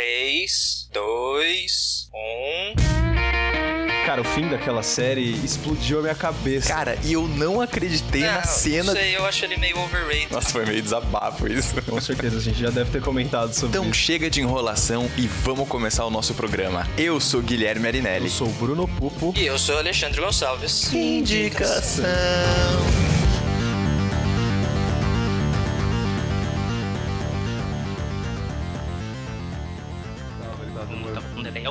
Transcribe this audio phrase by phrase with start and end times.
[0.00, 4.06] 3, 2, 1.
[4.06, 6.68] Cara, o fim daquela série explodiu a minha cabeça.
[6.72, 8.84] Cara, e eu não acreditei Não, na cena.
[8.84, 10.32] Não sei, eu acho ele meio overrated.
[10.32, 11.74] Nossa, foi meio desabafo isso.
[11.82, 14.00] Com certeza, a gente já deve ter comentado sobre Então isso.
[14.00, 16.88] chega de enrolação e vamos começar o nosso programa.
[16.96, 18.24] Eu sou Guilherme Arinelli.
[18.24, 19.34] Eu sou o Bruno Pupo.
[19.36, 20.90] E eu sou Alexandre Gonçalves.
[20.94, 22.02] Indicação.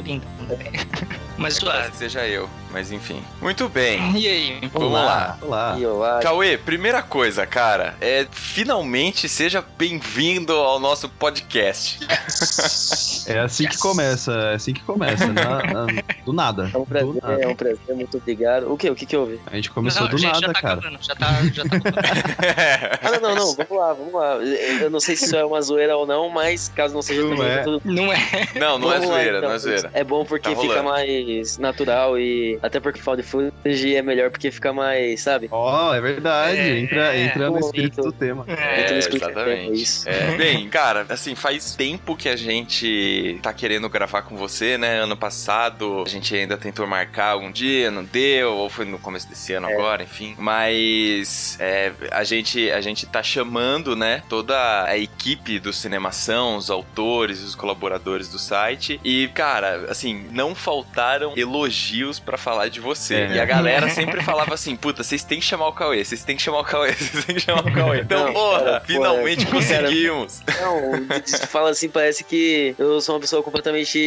[0.10, 0.22] Alguém.
[1.38, 1.92] Mas Quase suave.
[1.92, 3.24] que seja eu, mas enfim.
[3.42, 4.18] Muito bem.
[4.18, 4.70] E aí?
[4.74, 5.38] Vamos lá.
[5.42, 5.76] Olá.
[5.80, 6.20] E olá.
[6.22, 12.00] Cauê, primeira coisa, cara, é finalmente seja bem-vindo ao nosso podcast.
[13.28, 15.88] É assim que começa, é assim que começa, na- na-
[16.26, 16.70] do nada.
[16.74, 17.42] É um prazer, Do nada.
[17.44, 18.72] é um prazer, muito obrigado.
[18.72, 18.90] O que?
[18.90, 19.40] O que que houve?
[19.48, 20.74] A gente começou Não, do gente, nada, já tá cara.
[20.80, 21.70] acabando, já tá, já tá
[23.02, 24.36] Ah, não, não, não, vamos lá, vamos lá.
[24.82, 27.36] Eu não sei se isso é uma zoeira ou não, mas caso não seja Não
[27.36, 27.58] também, é.
[27.58, 28.20] tá tudo Não é.
[28.56, 29.50] não, não é Vamos lá, zoeira, então.
[29.50, 29.92] não é zoeira.
[29.94, 34.52] É bom porque Tá fica mais natural e até porque found footage é melhor porque
[34.52, 35.48] fica mais, sabe?
[35.52, 36.60] Ó, é verdade.
[36.60, 37.60] É, entra entra no é.
[37.60, 38.46] espírito do tema.
[38.48, 39.82] É, É, explica bem exatamente.
[39.82, 40.10] isso.
[40.10, 40.36] É.
[40.38, 45.00] Bem, cara, assim, faz tempo que a gente tá querendo gravar com você, né?
[45.00, 49.28] Ano passado a gente ainda tentou marcar um dia, não deu, ou foi no começo
[49.28, 49.74] desse ano É.
[49.74, 50.36] agora, enfim.
[50.38, 54.24] Mas é, a, gente, a gente tá chamando, né?
[54.30, 59.00] Toda a equipe do Cinemação, os autores, os colaboradores do site.
[59.04, 63.16] E, cara, assim, não faltaram elogios pra falar de você.
[63.16, 63.32] É.
[63.36, 66.36] E a galera sempre falava assim: puta, vocês têm que chamar o Cauê, vocês têm
[66.36, 68.00] que chamar o Cauê, vocês têm que chamar o Cauê.
[68.02, 70.42] Então, Não, porra, cara, finalmente porra, conseguimos.
[70.62, 73.98] Não, de- de- fala assim, parece que eu sou uma pessoa completamente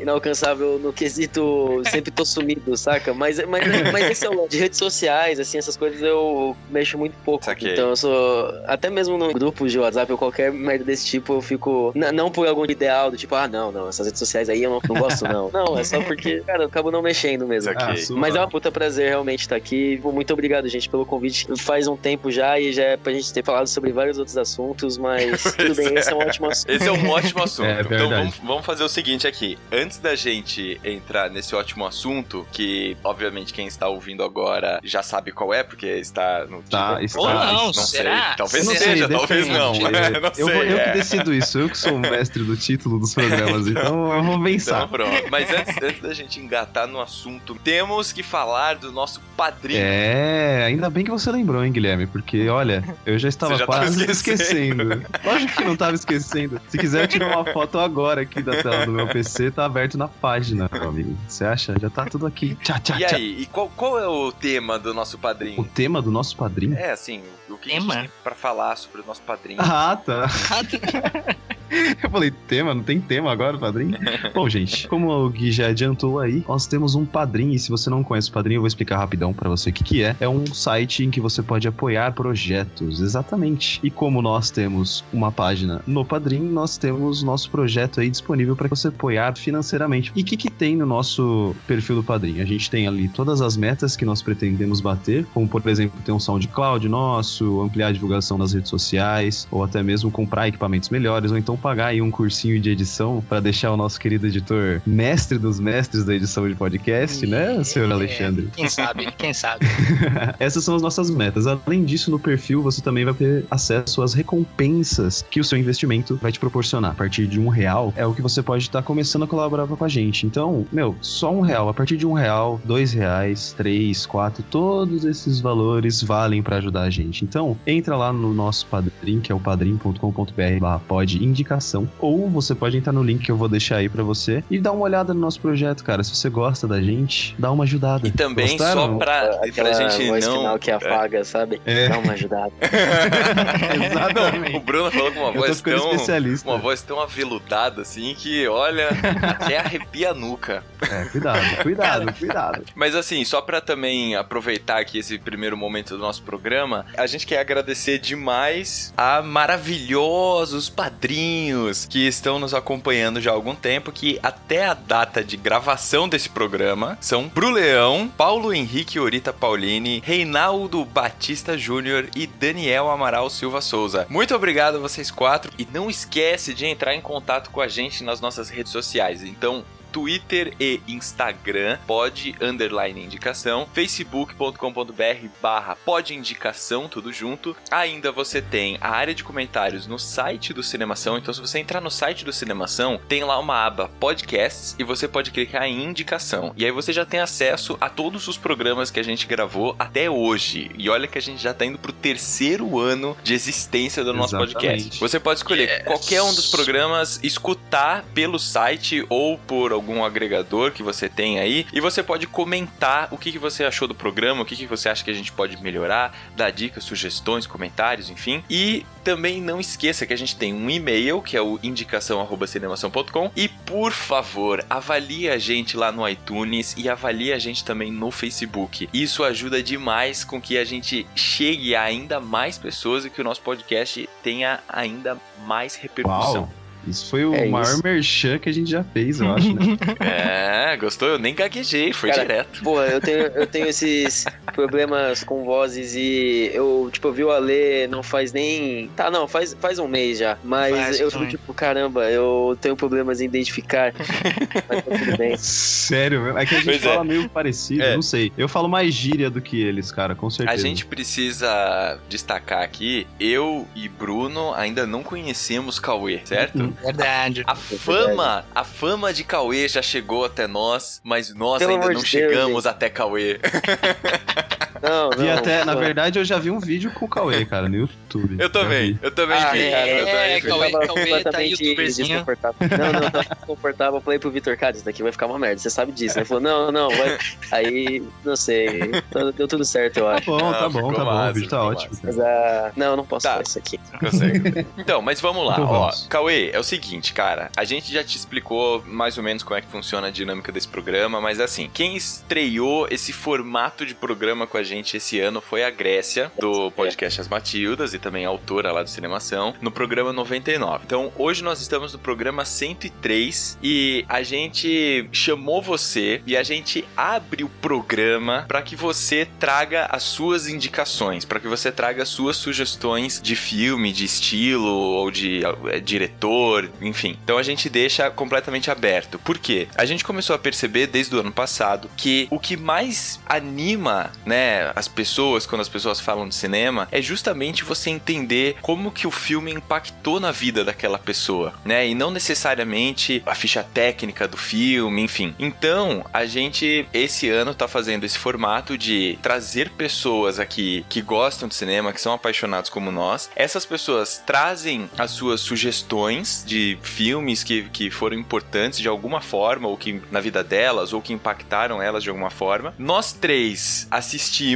[0.00, 3.12] inalcançável no quesito, sempre tô sumido, saca?
[3.14, 7.14] Mas, mas, mas esse é o de redes sociais, assim, essas coisas eu mexo muito
[7.24, 7.44] pouco.
[7.44, 7.72] Saquei.
[7.72, 11.40] Então eu sou, até mesmo no grupo de WhatsApp ou qualquer merda desse tipo, eu
[11.40, 14.62] fico, n- não por algum ideal do tipo, ah, não, não, essas redes sociais aí
[14.62, 15.50] eu não, não gosto não.
[15.60, 17.69] Não, é só porque, cara, eu acabo não mexendo mesmo.
[17.74, 18.04] Saquei.
[18.10, 20.00] Ah, Mas é uma puta prazer realmente estar aqui.
[20.02, 21.46] Muito obrigado, gente, pelo convite.
[21.58, 24.96] Faz um tempo já e já é pra gente ter falado sobre vários outros assuntos,
[24.98, 26.70] mas tudo bem, esse é um ótimo assunto.
[26.70, 27.66] Esse é um ótimo assunto.
[27.66, 28.14] É então verdade.
[28.14, 29.58] vamos, vamos fazer o seguinte aqui.
[29.72, 35.32] Antes da gente entrar nesse ótimo assunto, que obviamente quem está ouvindo agora já sabe
[35.32, 37.04] qual é, porque está no Tá, título.
[37.04, 37.20] está.
[37.20, 38.26] Ou não, não será?
[38.28, 38.36] sei.
[38.36, 39.58] Talvez não seja, sei, talvez depende.
[39.58, 39.74] não.
[39.74, 40.44] É, não eu, sei.
[40.44, 40.84] vou- eu é.
[40.84, 44.34] que decido isso, eu que sou o mestre do título dos programas, então eu vou
[44.34, 44.88] Então pensar.
[44.88, 45.10] pronto.
[45.30, 49.80] Mas antes, antes da gente engatar no assunto, temos que falar do nosso padrinho.
[49.82, 52.06] É, ainda bem que você lembrou, hein, Guilherme?
[52.06, 54.92] Porque, olha, eu já estava já quase esquecendo.
[54.94, 55.06] esquecendo.
[55.24, 56.60] Lógico que não estava esquecendo.
[56.68, 59.96] Se quiser, eu tiro uma foto agora aqui da tela do meu PC, tá aberto
[59.96, 61.16] na página, meu amigo.
[61.28, 61.74] Você acha?
[61.80, 62.54] Já tá tudo aqui.
[62.62, 63.16] Tchá, tchá, E tchá.
[63.16, 65.64] aí, e qual, qual é o tema do nosso O padrinho?
[65.74, 66.76] tema do nosso padrinho?
[66.76, 67.94] É, assim, o que a Tema?
[67.94, 69.60] gente tem pra falar sobre o nosso padrinho?
[69.60, 70.28] Ah, tá.
[72.02, 72.74] Eu falei, tema?
[72.74, 73.96] Não tem tema agora, padrinho?
[74.34, 77.88] Bom, gente, como o Gui já adiantou aí, nós temos um padrinho, e se você
[77.88, 80.16] não conhece o padrinho, eu vou explicar rapidão pra você o que, que é.
[80.20, 83.80] É um site em que você pode apoiar projetos, exatamente.
[83.82, 88.68] E como nós temos uma página no padrinho, nós temos nosso projeto aí disponível para
[88.68, 90.12] você apoiar financeiramente.
[90.14, 92.42] E o que, que tem no nosso perfil do padrinho?
[92.42, 96.12] A gente tem ali todas as metas que nós pretendemos bater, como por exemplo, ter
[96.12, 101.30] um SoundCloud nosso, ampliar a divulgação nas redes sociais, ou até mesmo comprar equipamentos melhores,
[101.30, 105.38] ou então pagar aí um cursinho de edição para deixar o nosso querido editor mestre
[105.38, 108.48] dos mestres da edição de podcast, né, senhor Alexandre?
[108.56, 109.66] Quem sabe, quem sabe.
[110.38, 111.46] Essas são as nossas metas.
[111.46, 116.16] Além disso, no perfil você também vai ter acesso às recompensas que o seu investimento
[116.16, 116.92] vai te proporcionar.
[116.92, 119.84] A partir de um real é o que você pode estar começando a colaborar com
[119.84, 120.26] a gente.
[120.26, 121.68] Então, meu, só um real.
[121.68, 126.82] A partir de um real, dois reais, três, quatro, todos esses valores valem para ajudar
[126.82, 127.24] a gente.
[127.24, 132.54] Então, entra lá no nosso padrim, que é o padrim.com.br barra pod indicação, ou você
[132.54, 135.12] pode entrar no link que eu vou deixar aí para você e dar uma olhada
[135.12, 136.02] no nosso projeto, cara.
[136.04, 138.06] Se você gosta da gente, dá uma ajudada.
[138.06, 138.92] E também Gostaram?
[138.92, 140.36] só pra, pra Aquela gente voz não.
[140.36, 141.60] final que apaga, sabe?
[141.66, 141.88] É.
[141.88, 142.52] Dá uma ajudada.
[143.84, 144.56] Exatamente.
[144.56, 145.92] o Bruno falou com uma voz tão.
[145.92, 146.48] especialista.
[146.48, 148.88] Uma voz tão aveludada assim que, olha,
[149.22, 150.62] até arrepia a nuca.
[150.88, 152.62] É, cuidado, cuidado, cuidado.
[152.74, 157.26] Mas assim, só pra também aproveitar aqui esse primeiro momento do nosso programa, a gente
[157.26, 161.39] quer agradecer demais a maravilhosos padrinhos
[161.88, 166.28] que estão nos acompanhando já há algum tempo, que até a data de gravação desse
[166.28, 174.06] programa são Bruleão, Paulo Henrique Orita Paulini, Reinaldo Batista Júnior e Daniel Amaral Silva Souza.
[174.08, 178.04] Muito obrigado a vocês quatro e não esquece de entrar em contato com a gente
[178.04, 179.22] nas nossas redes sociais.
[179.22, 187.56] Então, Twitter e Instagram, pod underline indicação, facebook.com.br barra pod indicação, tudo junto.
[187.70, 191.80] Ainda você tem a área de comentários no site do Cinemação, então se você entrar
[191.80, 196.52] no site do Cinemação, tem lá uma aba podcasts e você pode clicar em indicação.
[196.56, 200.08] E aí você já tem acesso a todos os programas que a gente gravou até
[200.10, 200.70] hoje.
[200.76, 204.36] E olha que a gente já tá indo pro terceiro ano de existência do nosso
[204.36, 204.54] Exatamente.
[204.54, 205.00] podcast.
[205.00, 205.84] Você pode escolher Yes.
[205.84, 211.66] qualquer um dos programas, escutar pelo site ou por algum agregador que você tem aí,
[211.72, 214.88] e você pode comentar o que, que você achou do programa, o que, que você
[214.88, 218.44] acha que a gente pode melhorar, dar dicas, sugestões, comentários, enfim.
[218.48, 223.48] E também não esqueça que a gente tem um e-mail, que é o indicação@cinemação.com, e
[223.48, 228.88] por favor, avalie a gente lá no iTunes e avalie a gente também no Facebook.
[228.92, 233.24] Isso ajuda demais com que a gente chegue a ainda mais pessoas e que o
[233.24, 235.16] nosso podcast tenha ainda
[235.46, 236.42] mais repercussão.
[236.42, 236.59] Uau.
[236.86, 237.80] Isso foi o É maior isso.
[237.84, 239.60] merchan que a gente já fez, eu acho, né?
[240.00, 241.08] É, gostou?
[241.08, 242.62] Eu nem gaguejei, foi Cara, direto.
[242.62, 244.24] Porra, eu tenho, eu tenho esses
[244.54, 248.88] problemas com vozes e eu, tipo, eu vi o Ale não faz nem.
[248.96, 250.38] Tá, não, faz, faz um mês já.
[250.44, 253.92] Mas Faz, eu fico tipo, caramba, eu tenho problemas em identificar.
[254.68, 255.36] mas tá tudo bem.
[255.36, 256.38] Sério, mesmo?
[256.38, 256.88] é que a gente Pois é.
[256.88, 257.94] fala meio parecido, É.
[257.94, 258.32] não sei.
[258.36, 260.62] Eu falo mais gíria do que eles, cara, com A certeza.
[260.62, 266.69] gente precisa destacar aqui, eu e Bruno ainda não conhecemos Cauê, certo?
[266.82, 267.44] Verdade.
[267.46, 271.94] A fama, a fama de Cauê já chegou até nós, mas nós Pelo ainda não
[271.94, 273.40] de Deus, chegamos até Cauê.
[274.82, 275.24] Não, não.
[275.24, 278.36] E até, na verdade, eu já vi um vídeo com o Cauê, cara, no YouTube.
[278.38, 278.98] Eu também, vi.
[279.02, 279.70] eu também Ah, vi.
[279.70, 280.46] cara, eu também é, vi.
[280.48, 282.08] Cauê, tava Cauê tá completamente youtuberzinho.
[282.08, 282.56] desconfortável.
[282.78, 283.94] Não, não, não, desconfortável.
[283.96, 286.18] Eu falei pro Vitor, cara, isso daqui vai ficar uma merda, você sabe disso.
[286.18, 287.18] Ele falou, não, não, vai.
[287.52, 288.90] Aí, não sei,
[289.36, 290.26] deu tudo certo, eu Tá acho.
[290.26, 291.10] bom, Não, tá bom, tá bom.
[291.10, 291.98] massa, O vídeo tá ótimo.
[292.02, 293.30] Mas, ah, não, eu não posso Tá.
[293.32, 293.78] falar isso aqui.
[294.00, 294.66] Consegue.
[294.78, 295.78] Então, mas vamos lá, Então ó.
[295.80, 296.06] vamos.
[296.08, 297.50] Cauê, é o seguinte, cara.
[297.56, 300.68] A gente já te explicou mais ou menos como é que funciona a dinâmica desse
[300.68, 305.64] programa, mas assim, quem estreou esse formato de programa com a gente esse ano foi
[305.64, 310.84] a Grécia, do podcast As Matildas, e também autora lá do Cinemação, no programa 99.
[310.86, 316.84] Então, hoje nós estamos no programa 103 e a gente chamou você e a gente
[316.96, 322.08] abre o programa para que você traga as suas indicações, para que você traga as
[322.08, 327.18] suas sugestões de filme, de estilo ou de eh, diretor, enfim.
[327.24, 329.18] Então a gente deixa completamente aberto.
[329.18, 329.68] Por quê?
[329.76, 334.59] A gente começou a perceber desde o ano passado que o que mais anima, né,
[334.74, 339.10] as pessoas quando as pessoas falam de cinema é justamente você entender como que o
[339.10, 341.86] filme impactou na vida daquela pessoa, né?
[341.86, 345.34] E não necessariamente a ficha técnica do filme, enfim.
[345.38, 351.48] Então, a gente esse ano tá fazendo esse formato de trazer pessoas aqui que gostam
[351.48, 353.30] de cinema, que são apaixonados como nós.
[353.34, 359.68] Essas pessoas trazem as suas sugestões de filmes que, que foram importantes de alguma forma,
[359.68, 362.74] ou que na vida delas, ou que impactaram elas de alguma forma.
[362.78, 364.49] Nós três assistimos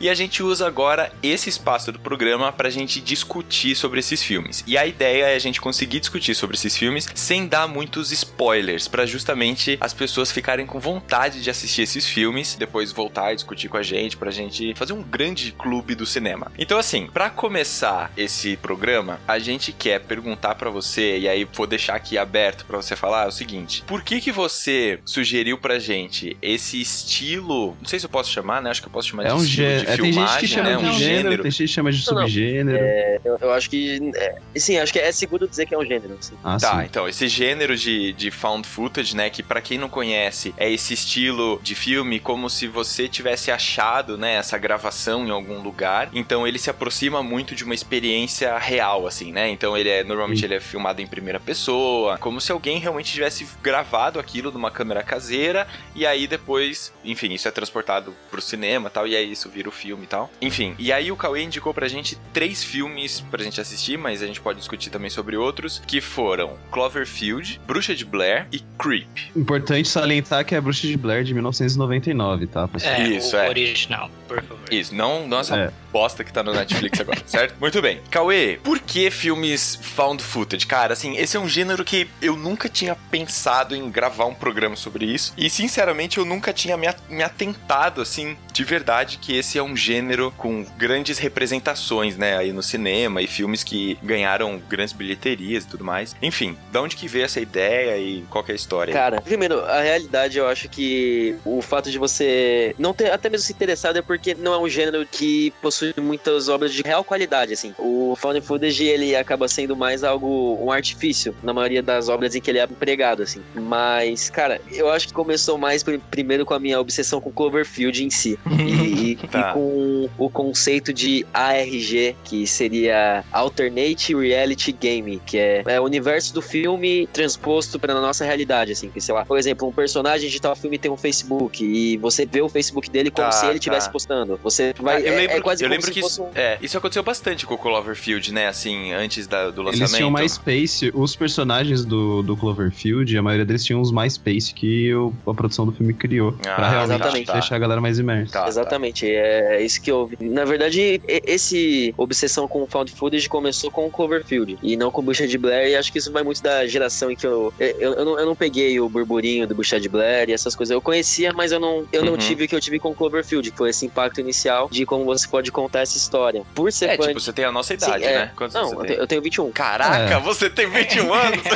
[0.00, 4.64] e a gente usa agora esse espaço do programa pra gente discutir sobre esses filmes.
[4.66, 8.88] E a ideia é a gente conseguir discutir sobre esses filmes sem dar muitos spoilers,
[8.88, 13.68] pra justamente as pessoas ficarem com vontade de assistir esses filmes, depois voltar e discutir
[13.68, 16.50] com a gente, pra gente fazer um grande clube do cinema.
[16.58, 21.66] Então, assim, pra começar esse programa, a gente quer perguntar pra você, e aí vou
[21.66, 25.78] deixar aqui aberto pra você falar é o seguinte: por que que você sugeriu pra
[25.78, 27.76] gente esse estilo?
[27.80, 28.70] Não sei se eu posso chamar, né?
[28.70, 29.84] Acho que eu posso chamar É de um estilo gênero.
[29.86, 30.76] de É, tem filmagem, gente que chama né?
[30.76, 31.42] de Um gênero, gênero.
[31.42, 32.20] tem gente que chama de Não, não.
[32.22, 32.78] subgênero.
[33.24, 34.10] Eu, eu acho que.
[34.16, 36.16] É, sim, acho que é seguro dizer que é um gênero.
[36.18, 36.34] Assim.
[36.44, 36.84] Ah, Tá, sim.
[36.86, 40.94] então, esse gênero de, de found footage, né, que pra quem não conhece, é esse
[40.94, 46.08] estilo de filme como se você tivesse achado, né, essa gravação em algum lugar.
[46.12, 49.48] Então, ele se aproxima muito de uma experiência real, assim, né?
[49.50, 50.46] Então, ele é, normalmente Sim.
[50.46, 55.02] ele é filmado em primeira pessoa, como se alguém realmente tivesse gravado aquilo numa câmera
[55.02, 59.48] caseira e aí depois, enfim, isso é transportado pro cinema e tal, e aí isso
[59.48, 60.30] vira o filme e tal.
[60.40, 64.26] Enfim, e aí o Cauê indicou pra gente três filmes pra gente assistir, mas a
[64.26, 69.06] gente pode discutir também sobre outros, que foram Cloverfield, Bruxa de Blair e Creep.
[69.34, 72.68] Importante salientar que é a Bruxa de Blair de 1999, tá?
[72.82, 73.48] É, Isso, o é.
[73.48, 74.64] original, por favor.
[74.70, 75.70] Isso, não, não essa É.
[75.92, 77.54] bosta que tá no Netflix agora, certo?
[77.60, 78.00] Muito bem.
[78.10, 80.66] Cauê, por que filmes found footage?
[80.66, 84.76] Cara, assim, esse é um gênero que eu nunca tinha pensado em gravar um programa
[84.76, 85.32] sobre isso.
[85.36, 90.32] E, sinceramente, eu nunca tinha me atentado, assim, de verdade, que esse é um gênero
[90.36, 95.84] com grandes representações, né, aí no cinema e filmes que ganharam grandes bilheterias e tudo
[95.84, 96.16] mais.
[96.22, 98.94] Enfim, de onde que veio essa ideia e qual é a história?
[98.94, 103.46] Cara, primeiro, a realidade eu acho que o fato de você não ter até mesmo
[103.46, 107.52] se interessado é porque não é um gênero que possui muitas obras de real qualidade,
[107.52, 107.74] assim.
[107.78, 112.40] O found footage, ele acaba sendo mais algo, um artifício, na maioria das obras em
[112.40, 113.42] que ele é empregado, assim.
[113.54, 118.02] Mas, cara, eu acho que começou mais pr- primeiro com a minha obsessão com Cloverfield
[118.02, 118.38] em si.
[118.50, 119.50] E, e- Tá.
[119.50, 125.84] e com o conceito de ARG, que seria Alternate Reality Game, que é, é o
[125.84, 128.88] universo do filme transposto para a nossa realidade, assim.
[128.90, 132.24] Que, sei lá, por exemplo, um personagem de tal filme tem um Facebook e você
[132.26, 133.58] vê o Facebook dele como Tá, se ele tá.
[133.58, 134.38] estivesse postando.
[134.42, 134.96] Você vai.
[134.96, 137.46] Ah, eu é- lembro, é quase eu lembro que isso, um- é, isso aconteceu bastante
[137.46, 138.46] com o Cloverfield, né?
[138.48, 139.82] Assim, antes da- do lançamento.
[139.90, 144.94] Eles tinham MySpace, os personagens do, do Cloverfield, a maioria deles tinham os MySpace que
[144.94, 146.34] o- a produção do filme criou.
[146.46, 147.32] Ah, pra realmente exatamente.
[147.32, 148.35] deixar a galera mais imersa.
[148.36, 148.48] Tá, tá.
[148.48, 150.16] Exatamente, é isso que eu vi.
[150.28, 155.00] Na verdade, esse obsessão com o found footage começou com o Cloverfield e não com
[155.00, 157.52] o Bucha de Blair, e acho que isso vai muito da geração em que eu.
[157.58, 160.72] Eu, eu, não, eu não peguei o burburinho do Bucha de Blair e essas coisas.
[160.72, 162.18] Eu conhecia, mas eu não, eu não Uhum.
[162.18, 165.04] tive o que eu tive com o Cloverfield, que foi esse impacto inicial de como
[165.04, 166.42] você pode contar essa história.
[166.54, 168.18] Por ser É, fã tipo, você tem a nossa Sim, idade, é.
[168.18, 168.32] né?
[168.36, 168.96] Quantos Não, eu tem?
[168.96, 169.50] eu tenho 21.
[169.52, 170.20] Caraca, É.
[170.20, 171.42] você tem 21 anos?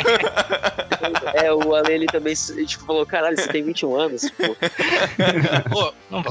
[1.35, 2.35] É, o Ale, ele também
[2.67, 4.23] tipo, falou, caralho, você tem 21 anos?
[4.23, 4.55] Tipo,
[5.71, 6.27] Pô, não Os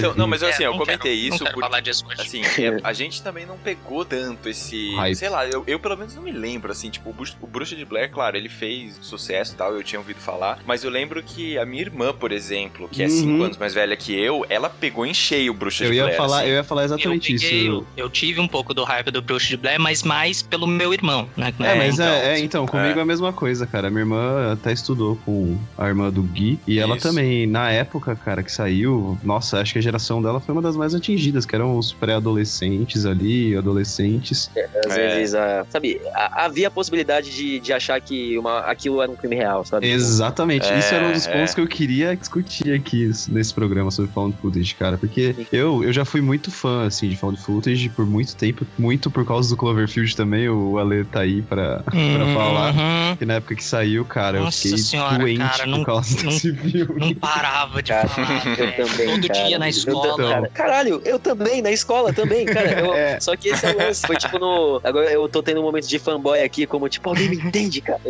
[0.00, 0.12] granuladinhos.
[0.14, 2.04] então, não, mas É, assim, eu não comentei quero- isso não quero porque falar disso
[2.08, 2.20] hoje.
[2.20, 4.94] Assim, é, a gente também não pegou tanto esse.
[4.94, 5.14] Hype.
[5.16, 7.76] Sei lá, eu, eu pelo menos não me lembro, assim, tipo, o, Bruxa- o Bruxa
[7.76, 11.22] de Blair, claro, ele fez sucesso e tal, eu tinha ouvido falar, mas eu lembro
[11.22, 13.10] que a minha irmã, por exemplo, que é Uhum.
[13.10, 16.02] 5 anos mais velha que eu, ela pegou em cheio o Bruxa Eu de ia,
[16.04, 16.16] Blair.
[16.16, 16.48] falar, assim.
[16.48, 17.66] eu ia falar Eu, exatamente peguei, isso.
[17.68, 20.92] eu, eu tive um pouco do hype do Bruxo de Blair, mas mais pelo meu
[20.92, 21.52] irmão, né?
[21.60, 23.02] É, mas então, é, é, então, comigo é.
[23.02, 23.90] a mesma coisa, cara.
[23.90, 26.58] Minha irmã até estudou com a irmã do Gui.
[26.66, 27.08] E ela Isso.
[27.08, 30.76] também, na época, cara, que saiu, nossa, acho que a geração dela foi uma das
[30.76, 34.50] mais atingidas, que eram os pré-adolescentes ali, adolescentes.
[34.86, 35.16] às É.
[35.16, 39.16] vezes, a, sabe, a- havia a possibilidade de, de achar que uma, aquilo era um
[39.16, 39.88] crime real, sabe?
[39.90, 40.66] Exatamente.
[40.68, 41.32] É, Isso era um dos é.
[41.32, 44.96] pontos que eu queria discutir aqui nesse programa sobre Found Footage, cara.
[44.96, 48.66] Porque eu, eu já fui muito fã, assim, de Found Footage por muito tempo.
[48.78, 50.48] Muito por causa do Cloverfield também.
[50.48, 51.92] O Ale tá aí pra, pra
[52.34, 52.72] falar.
[52.74, 53.16] Uhum.
[53.16, 56.16] Que na época que saiu, cara, Nossa eu fiquei senhora, doente cara, por não- causa
[56.22, 57.00] não- desse filme.
[57.00, 58.42] Não parava de Cara, falar.
[58.58, 59.44] Eu também, Todo cara.
[59.46, 60.16] dia na escola.
[60.16, 62.80] cara, caralho, eu também, na escola também, cara.
[62.80, 63.18] Eu- É.
[63.20, 64.06] Só que esse é o lance.
[64.06, 64.80] Foi tipo no.
[64.84, 68.00] Agora eu tô tendo um momento de fanboy aqui, como tipo, alguém me entende, cara.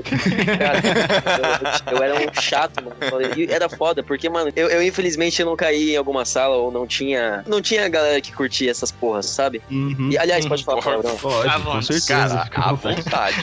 [0.59, 2.97] Cara, eu, eu era um chato, mano.
[3.37, 6.71] E era foda, porque, mano, eu, eu infelizmente eu não caí em alguma sala ou
[6.73, 7.45] não tinha.
[7.47, 9.63] Não tinha galera que curtia essas porras, sabe?
[9.71, 10.11] Uhum.
[10.11, 11.17] E aliás, pode falar Porra, palavrão.
[11.19, 11.87] Pode, À com vontade.
[11.87, 12.09] certeza.
[12.13, 13.37] Cara, fica à vontade.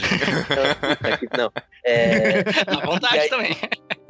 [1.02, 1.52] Não, aqui- não.
[1.84, 3.56] É, À vontade aí- também.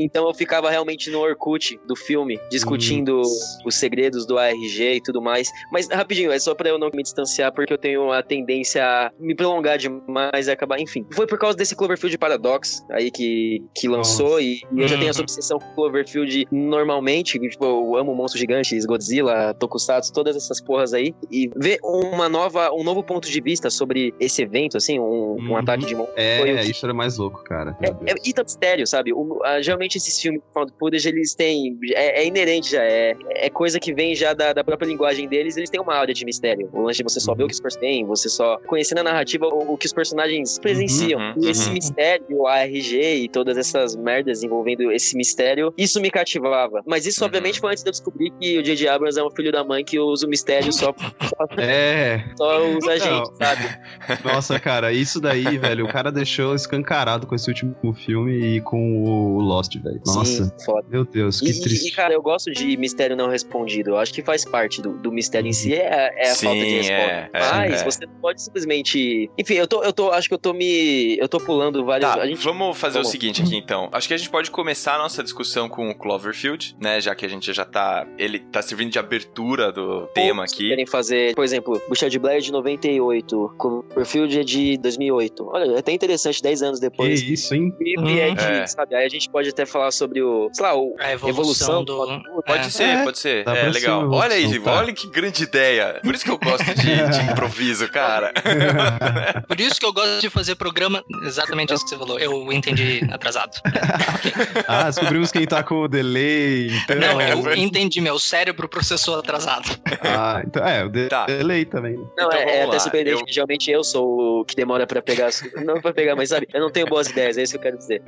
[0.03, 3.21] Então eu ficava realmente no Orkut do filme, discutindo
[3.67, 5.49] os segredos do ARG e tudo mais.
[5.71, 9.13] Mas rapidinho, é só pra eu não me distanciar, porque eu tenho a tendência a
[9.19, 10.81] me prolongar demais e acabar.
[10.81, 14.97] Enfim, foi por causa desse Cloverfield Paradox aí que, que lançou, e, e eu já
[14.97, 15.25] tenho essa Uhum.
[15.25, 17.39] obsessão com Cloverfield normalmente.
[17.39, 21.15] Tipo, eu amo monstros gigantes, Godzilla, Tokusatsu, todas essas porras aí.
[21.31, 25.49] E ver uma nova, um novo ponto de vista sobre esse evento, assim, um, um
[25.51, 25.57] Uhum.
[25.57, 26.17] ataque de monstros.
[26.17, 27.77] foi É, que- isso era mais louco, cara.
[27.83, 29.13] é, é, e tá mistério, sabe?
[29.13, 31.79] O- a- geralmente esses filmes de found footage, eles têm.
[31.95, 35.57] É, é inerente já, é, é coisa que vem já da, da própria linguagem deles,
[35.57, 36.69] eles têm uma área de mistério.
[36.73, 39.05] O lance de você só ver o que os personagens têm, você só conhecendo a
[39.05, 41.21] narrativa, o, o que os personagens presenciam.
[41.21, 41.75] uhum, e esse uhum.
[41.75, 42.95] mistério, o ARG
[43.25, 46.83] e todas essas merdas envolvendo esse mistério, isso me cativava.
[46.87, 47.27] Mas isso, Uhum.
[47.27, 48.89] obviamente, foi antes de eu descobrir que o J.J.
[48.89, 50.95] Abrams é um filho da mãe que usa o mistério só,
[51.59, 53.35] É, só usa a gente, Não.
[53.37, 53.63] sabe?
[54.25, 59.03] nossa, cara, isso daí, velho, o cara deixou escancarado com esse último filme e com
[59.05, 60.01] o Lost, velho.
[60.07, 60.87] Nossa, Sim, foda.
[60.91, 61.89] meu Deus, que E, triste.
[61.89, 63.91] e, cara, eu gosto de mistério não respondido.
[63.91, 66.61] Eu acho que faz parte do, do mistério em si, é, é a Sim, falta
[66.61, 66.93] de resposta.
[67.03, 67.85] é, é, Mas é.
[67.85, 69.31] você não pode simplesmente.
[69.39, 70.11] Enfim, eu tô, eu tô.
[70.11, 71.17] Acho que eu tô me.
[71.19, 72.11] Eu tô pulando vários.
[72.11, 72.43] Tá, a gente...
[72.43, 73.09] vamos fazer vamos.
[73.09, 73.89] o seguinte aqui então.
[73.93, 77.01] Acho que a gente pode começar a nossa discussão com o Cloverfield, né?
[77.01, 78.07] Já que a gente já tá.
[78.19, 80.69] Ele tá servindo de abertura do tema aqui.
[80.69, 85.47] querem fazer, por exemplo, Bucha de Blair é de 98, Cloverfield é de 2008.
[85.53, 87.23] Olha, é até interessante, 10 anos Que depois.
[87.23, 87.75] isso, hein?
[87.81, 88.67] E e é de, É.
[88.67, 91.85] sabe, aí a gente pode até falar sobre o, sei lá, o A evolução, evolução
[91.85, 92.43] do.
[92.43, 92.71] Pode É.
[92.71, 93.45] ser, pode ser.
[93.45, 94.07] dá É, ser legal.
[94.07, 94.73] uma Olha aí, tá.
[94.73, 96.01] olha que grande ideia.
[96.03, 96.75] Por isso que eu gosto de,
[97.19, 98.33] de improviso, cara.
[99.47, 101.05] Por isso que eu gosto de fazer programa.
[101.25, 102.19] Exatamente isso que você falou.
[102.19, 103.51] Eu entendi atrasado.
[104.69, 106.97] ah, descobrimos quem tá com o delay, então...
[106.97, 108.01] Não, eu entendi.
[108.01, 109.69] Meu cérebro processou atrasado.
[110.03, 111.27] Ah, então, é, o de- Tá.
[111.27, 111.95] delay também.
[111.95, 115.31] Não, Então é, é até surpreendente, eu- geralmente eu sou o que demora pra pegar.
[115.65, 117.79] Não pra pegar, mas sabe, eu não tenho boas ideias, é isso que eu quero
[117.79, 118.03] dizer.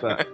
[0.00, 0.26] tá.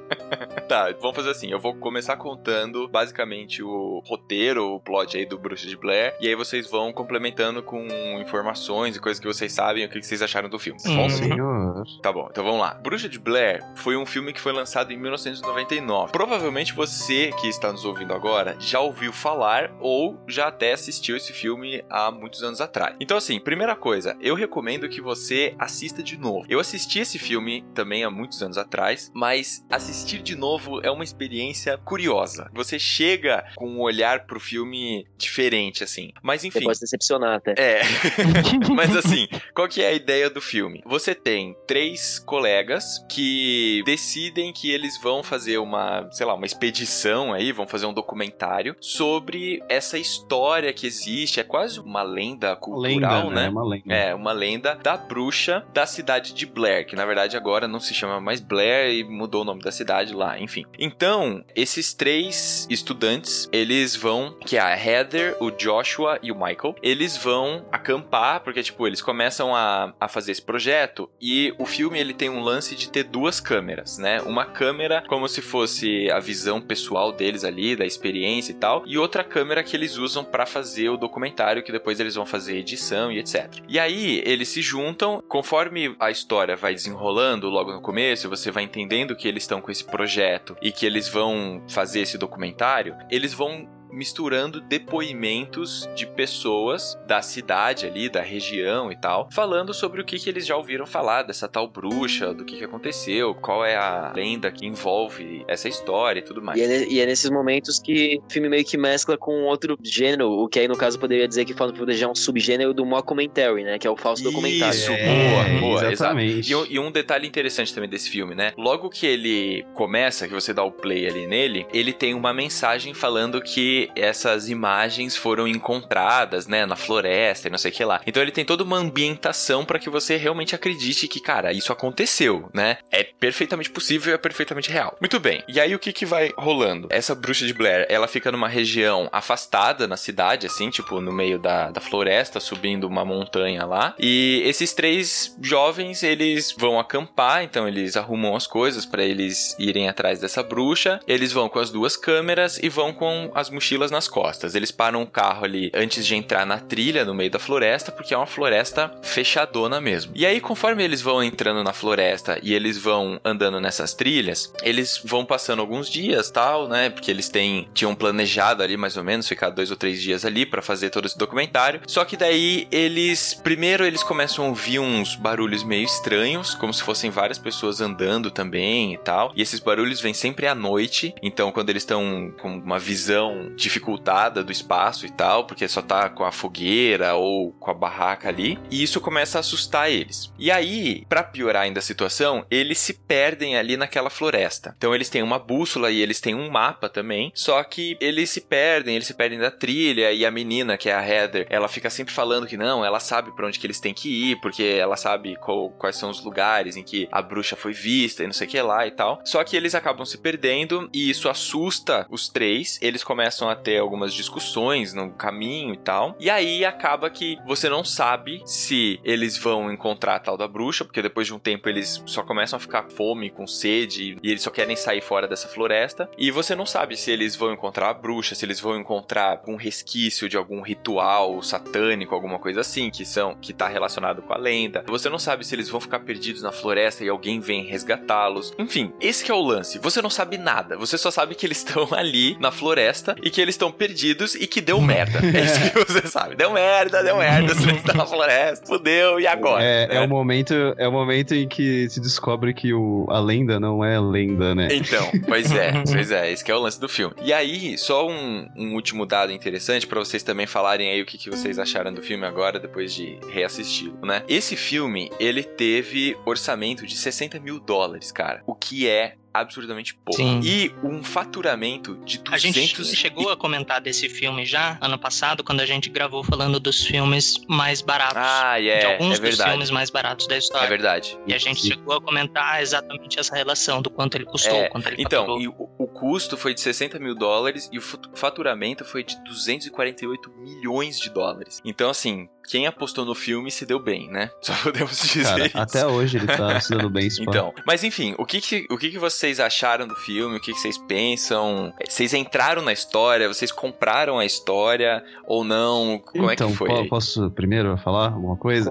[0.72, 1.50] Tá, vamos fazer assim.
[1.50, 6.16] Eu vou começar contando basicamente o roteiro, o plot aí do Bruxa de Blair.
[6.18, 7.86] E aí vocês vão complementando com
[8.18, 10.82] informações e coisas que vocês sabem, o que vocês acharam do filme.
[10.82, 11.02] Tá bom?
[11.02, 11.10] Uhum.
[11.10, 11.84] Senhor.
[12.02, 12.74] Tá bom, então vamos lá.
[12.74, 16.12] Bruxa de Blair foi um filme que foi lançado em 1999.
[16.12, 21.34] Provavelmente você que está nos ouvindo agora já ouviu falar ou já até assistiu esse
[21.34, 22.96] filme há muitos anos atrás.
[22.98, 26.46] Então, assim, primeira coisa, eu recomendo que você assista de novo.
[26.48, 31.04] Eu assisti esse filme também há muitos anos atrás, mas assistir de novo é uma
[31.04, 32.50] experiência curiosa.
[32.52, 36.12] Você chega com um olhar pro filme diferente, assim.
[36.22, 36.64] Mas Você enfim.
[36.64, 37.54] pode se decepcionar até.
[37.56, 37.82] É.
[38.74, 40.82] Mas assim, qual que é a ideia do filme?
[40.86, 47.32] Você tem três colegas que decidem que eles vão fazer uma, sei lá, uma expedição
[47.32, 53.28] aí, vão fazer um documentário sobre essa história que existe, é quase uma lenda cultural,
[53.28, 53.42] Lenda, né?
[53.42, 53.48] né?
[53.48, 53.94] Uma lenda.
[53.94, 57.94] É, uma lenda da bruxa da cidade de Blair, que na verdade agora não se
[57.94, 60.64] chama mais Blair e mudou o nome da cidade lá, enfim.
[60.78, 66.76] Então, esses três estudantes, eles vão, que é a Heather, o Joshua e o Michael,
[66.82, 71.98] eles vão acampar, porque tipo, eles começam a, a fazer esse projeto e o filme
[71.98, 74.20] ele tem um lance de ter duas câmeras, né?
[74.22, 78.98] Uma câmera como se fosse a visão pessoal deles ali, da experiência e tal, e
[78.98, 83.10] outra câmera que eles usam pra fazer o documentário que depois eles vão fazer edição
[83.10, 83.48] e etc.
[83.68, 88.64] E aí eles se juntam, conforme a história vai desenrolando logo no começo, você vai
[88.64, 93.32] entendendo que eles estão com esse projeto e que eles vão fazer esse documentário, eles
[93.32, 94.60] vão misturando
[95.06, 100.28] depoimentos de pessoas da cidade ali, da região e tal, falando sobre o que, que
[100.30, 104.50] eles já ouviram falar dessa tal bruxa, do que, que aconteceu, qual é a lenda
[104.50, 106.58] que envolve essa história e tudo mais.
[106.58, 110.30] E é, e é nesses momentos que o filme meio que mescla com outro gênero,
[110.30, 113.64] o que aí no caso poderia dizer que Found Footage é um subgênero do mockumentary,
[113.64, 113.78] né?
[113.78, 114.74] Que é o falso documentário.
[114.74, 115.92] Isso, É, boa, boa, exato.
[115.92, 116.50] exatamente.
[116.50, 118.52] E, um- e um detalhe interessante também desse filme, né?
[118.56, 122.94] Logo que ele começa, que você dá o play ali nele, ele tem uma mensagem
[122.94, 128.00] falando que essas imagens foram encontradas, né, na floresta e não sei o que lá.
[128.06, 132.48] Então ele tem toda uma ambientação para que você realmente acredite que, cara, isso aconteceu,
[132.52, 132.78] né?
[132.90, 134.96] É perfeitamente possível e é perfeitamente real.
[135.00, 135.42] Muito bem.
[135.48, 136.88] E aí o que que vai rolando?
[136.90, 141.38] Essa bruxa de Blair, ela fica numa região afastada na cidade, assim, tipo, no meio
[141.38, 143.94] da, da floresta, subindo uma montanha lá.
[143.98, 149.88] E esses três jovens, eles vão acampar, então eles arrumam as coisas para eles irem
[149.88, 151.00] atrás dessa bruxa.
[151.06, 154.54] Eles vão com as duas câmeras e vão com as mochilas nas costas.
[154.54, 158.12] Eles param o carro ali antes de entrar na trilha no meio da floresta, porque
[158.12, 160.12] é uma floresta fechadona mesmo.
[160.14, 165.00] E aí, conforme eles vão entrando na floresta e eles vão andando nessas trilhas, eles
[165.04, 166.90] vão passando alguns dias, tal, né?
[166.90, 170.44] Porque eles têm tinham planejado ali mais ou menos ficar dois ou três dias ali
[170.44, 171.80] para fazer todo esse documentário.
[171.86, 176.82] Só que daí eles primeiro eles começam a ouvir uns barulhos meio estranhos, como se
[176.82, 179.32] fossem várias pessoas andando também e tal.
[179.34, 181.14] E esses barulhos vêm sempre à noite.
[181.22, 186.08] Então, quando eles estão com uma visão dificultada do espaço e tal, porque só tá
[186.08, 190.32] com a fogueira ou com a barraca ali, e isso começa a assustar eles.
[190.38, 194.74] E aí, pra piorar ainda a situação, eles se perdem ali naquela floresta.
[194.76, 198.40] Então, eles têm uma bússola e eles têm um mapa também, só que eles se
[198.42, 201.88] perdem, eles se perdem da trilha e a menina, que é a Heather, ela fica
[201.90, 204.96] sempre falando que não, ela sabe pra onde que eles têm que ir, porque ela
[204.96, 208.46] sabe qual- quais são os lugares em que a bruxa foi vista e não sei
[208.46, 209.20] o que lá e tal.
[209.24, 212.78] Só que eles acabam se perdendo e isso assusta os três.
[212.82, 216.16] Eles começam a ter algumas discussões no caminho e tal.
[216.18, 220.84] E aí acaba que você não sabe se eles vão encontrar a tal da bruxa,
[220.84, 224.42] porque depois de um tempo eles só começam a ficar fome, com sede e eles
[224.42, 226.08] só querem sair fora dessa floresta.
[226.16, 229.56] E você não sabe se eles vão encontrar a bruxa, se eles vão encontrar um
[229.56, 234.38] resquício de algum ritual satânico, alguma coisa assim, que são que tá relacionado com a
[234.38, 234.84] lenda.
[234.86, 238.52] Você não sabe se eles vão ficar perdidos na floresta e alguém vem resgatá-los.
[238.58, 239.78] Enfim, esse é o lance.
[239.78, 240.76] Você não sabe nada.
[240.76, 244.46] Você só sabe que eles estão ali na floresta e que eles estão perdidos e
[244.46, 245.18] que deu merda.
[245.18, 246.36] É isso que você sabe.
[246.36, 247.54] Deu merda, deu merda.
[247.54, 248.66] Você está na floresta.
[248.66, 249.62] Fudeu, e agora?
[249.62, 249.96] É, né?
[249.96, 253.84] é o momento, é o momento em que se descobre que o, a lenda não
[253.84, 254.68] é lenda, né?
[254.70, 257.14] Então, pois é, pois é, esse que é o lance do filme.
[257.22, 261.18] E aí, só um, um último dado interessante pra vocês também falarem aí o que,
[261.18, 264.22] que vocês acharam do filme agora, depois de reassisti-lo, né?
[264.28, 270.16] Esse filme, ele teve orçamento de 60 mil dólares, cara, o que é absurdamente pouco.
[270.20, 270.40] Sim.
[270.42, 275.42] E um faturamento de 200 A gente chegou a comentar desse filme já ano passado,
[275.42, 278.16] quando a gente gravou falando dos filmes mais baratos.
[278.16, 279.50] Ah, de é, alguns é dos verdade.
[279.50, 280.68] filmes mais baratos da É história.
[280.68, 281.18] verdade.
[281.26, 284.88] E a gente chegou a comentar exatamente essa relação do quanto ele custou, É, quanto
[284.88, 287.82] ele Então, e o, o custo foi de 60 mil dólares e o
[288.14, 291.60] faturamento foi de 248 milhões de dólares.
[291.64, 294.30] Então, assim, quem apostou no filme se deu bem, né?
[294.42, 295.58] Só podemos dizer Cara, isso.
[295.58, 297.08] até hoje ele tá se dando bem.
[297.20, 300.36] Então, mas enfim, o que que, o que que vocês acharam do filme?
[300.36, 301.72] O que que vocês pensam?
[301.88, 303.28] Vocês entraram na história?
[303.28, 306.02] Vocês compraram a história ou não?
[306.04, 306.68] Como então, é que foi?
[306.68, 306.88] po- aí?
[306.88, 308.68] posso primeiro falar alguma coisa?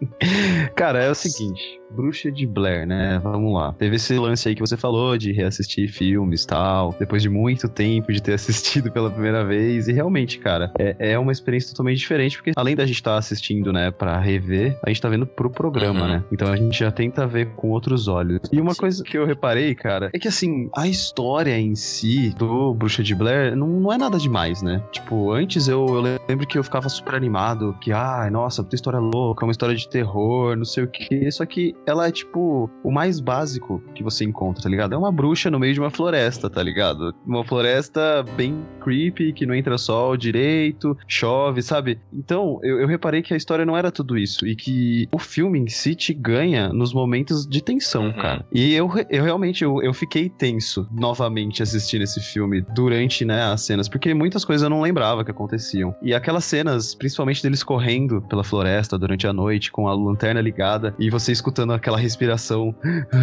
[0.74, 1.78] Cara, é o seguinte.
[1.90, 3.20] Bruxa de Blair, né?
[3.22, 3.72] Vamos lá.
[3.74, 7.68] Teve esse lance aí que você falou de reassistir filmes e tal, depois de muito
[7.68, 9.86] tempo de ter assistido pela primeira vez.
[9.88, 13.72] E realmente, cara, é, é uma experiência totalmente diferente, porque além da gente estar assistindo,
[13.72, 16.08] né, pra rever, a gente tá vendo pro programa, Uhum.
[16.08, 16.24] né?
[16.32, 18.40] Então a gente já tenta ver com outros olhos.
[18.52, 18.80] E uma Sim.
[18.80, 23.14] coisa que eu reparei, cara, é que assim, a história em si do Bruxa de
[23.14, 24.82] Blair não, não é nada demais, né?
[24.90, 28.98] Tipo, antes eu, eu lembro que eu ficava super animado, que, ai, nossa, puta história
[28.98, 31.30] louca, uma história de terror, não sei o que.
[31.30, 34.94] Só que ela é, tipo, o mais básico que você encontra, tá ligado?
[34.94, 37.14] É uma bruxa no meio de uma floresta, tá ligado?
[37.26, 41.98] Uma floresta bem creepy, que não entra sol direito, chove, sabe?
[42.12, 44.46] Então, eu, eu reparei que a história não era tudo isso.
[44.46, 48.12] E que o filme em si te ganha nos momentos de tensão, Uhum.
[48.12, 48.44] cara.
[48.52, 53.62] E eu, eu realmente, eu, eu fiquei tenso novamente assistindo esse filme durante, né, as
[53.62, 53.88] cenas.
[53.88, 55.94] Porque muitas coisas eu não lembrava que aconteciam.
[56.02, 60.94] E aquelas cenas, principalmente deles correndo pela floresta durante a noite, com a lanterna ligada,
[60.98, 62.74] e você escutando aquela respiração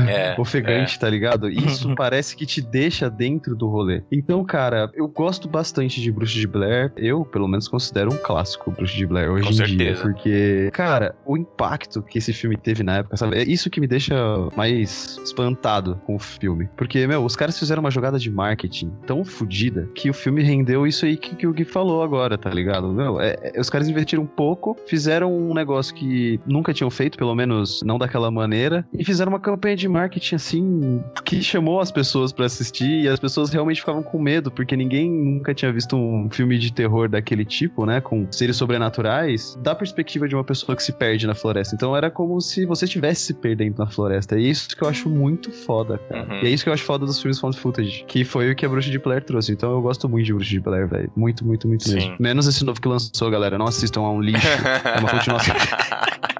[0.08, 1.50] É, ofegante, tá ligado?
[1.50, 4.04] Isso parece que te deixa dentro do rolê.
[4.12, 6.92] Então, cara, eu gosto bastante de Bruxa de Blair.
[6.98, 9.78] Eu, pelo menos, considero um clássico Bruxa de Blair hoje Com em certeza.
[9.78, 9.96] dia.
[10.02, 13.38] Porque, cara, o impacto que esse filme teve na época, sabe?
[13.38, 14.16] É isso que me deixa
[14.56, 16.70] mais espantado com o filme.
[16.78, 20.86] Porque, meu, os caras fizeram uma jogada de marketing tão fodida que o filme rendeu
[20.88, 22.92] isso aí que, que o Gui falou agora, tá ligado?
[22.92, 27.18] Meu, é- é- os caras investiram um pouco, fizeram um negócio que nunca tinham feito,
[27.18, 31.92] pelo menos não daquela maneira, e fizeram uma campanha de marketing assim que chamou as
[31.92, 35.96] pessoas pra assistir e as pessoas realmente ficavam com medo, porque ninguém nunca tinha visto
[35.96, 38.02] um filme de terror daquele tipo, né?
[38.02, 41.76] Com seres sobrenaturais, da perspectiva de uma pessoa que se perde na floresta.
[41.76, 44.38] Então era como se você estivesse se perdendo na floresta.
[44.38, 46.28] E é isso que eu acho muito foda, cara.
[46.30, 46.44] Uhum.
[46.44, 48.66] E é isso que eu acho foda dos filmes found footage, que foi o que
[48.66, 49.52] a Bruxa de Blair trouxe.
[49.52, 51.12] Então eu gosto muito de Bruxa de Blair, velho.
[51.16, 51.96] Muito, muito, muito Sim.
[51.96, 52.16] mesmo.
[52.20, 53.58] Menos esse novo que lançou, galera.
[53.58, 54.48] Não assistam, é um lixo.
[54.48, 55.56] É uma continuação.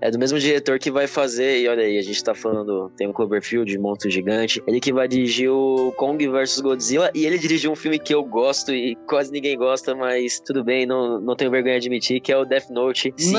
[0.00, 3.08] É do mesmo diretor que vai fazer, e olha aí, a gente tá falando, tem
[3.08, 7.72] o Cloverfield, Monstro Gigante, ele que vai dirigir o Kong vs Godzilla, e ele dirigiu
[7.72, 11.50] um filme que eu gosto e quase ninguém gosta, mas tudo bem, não, não tenho
[11.50, 13.12] vergonha de admitir, que é o Death Note.
[13.16, 13.32] Sim.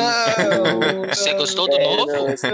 [1.10, 2.06] Você gostou do É, novo?
[2.08, 2.48] não, esse-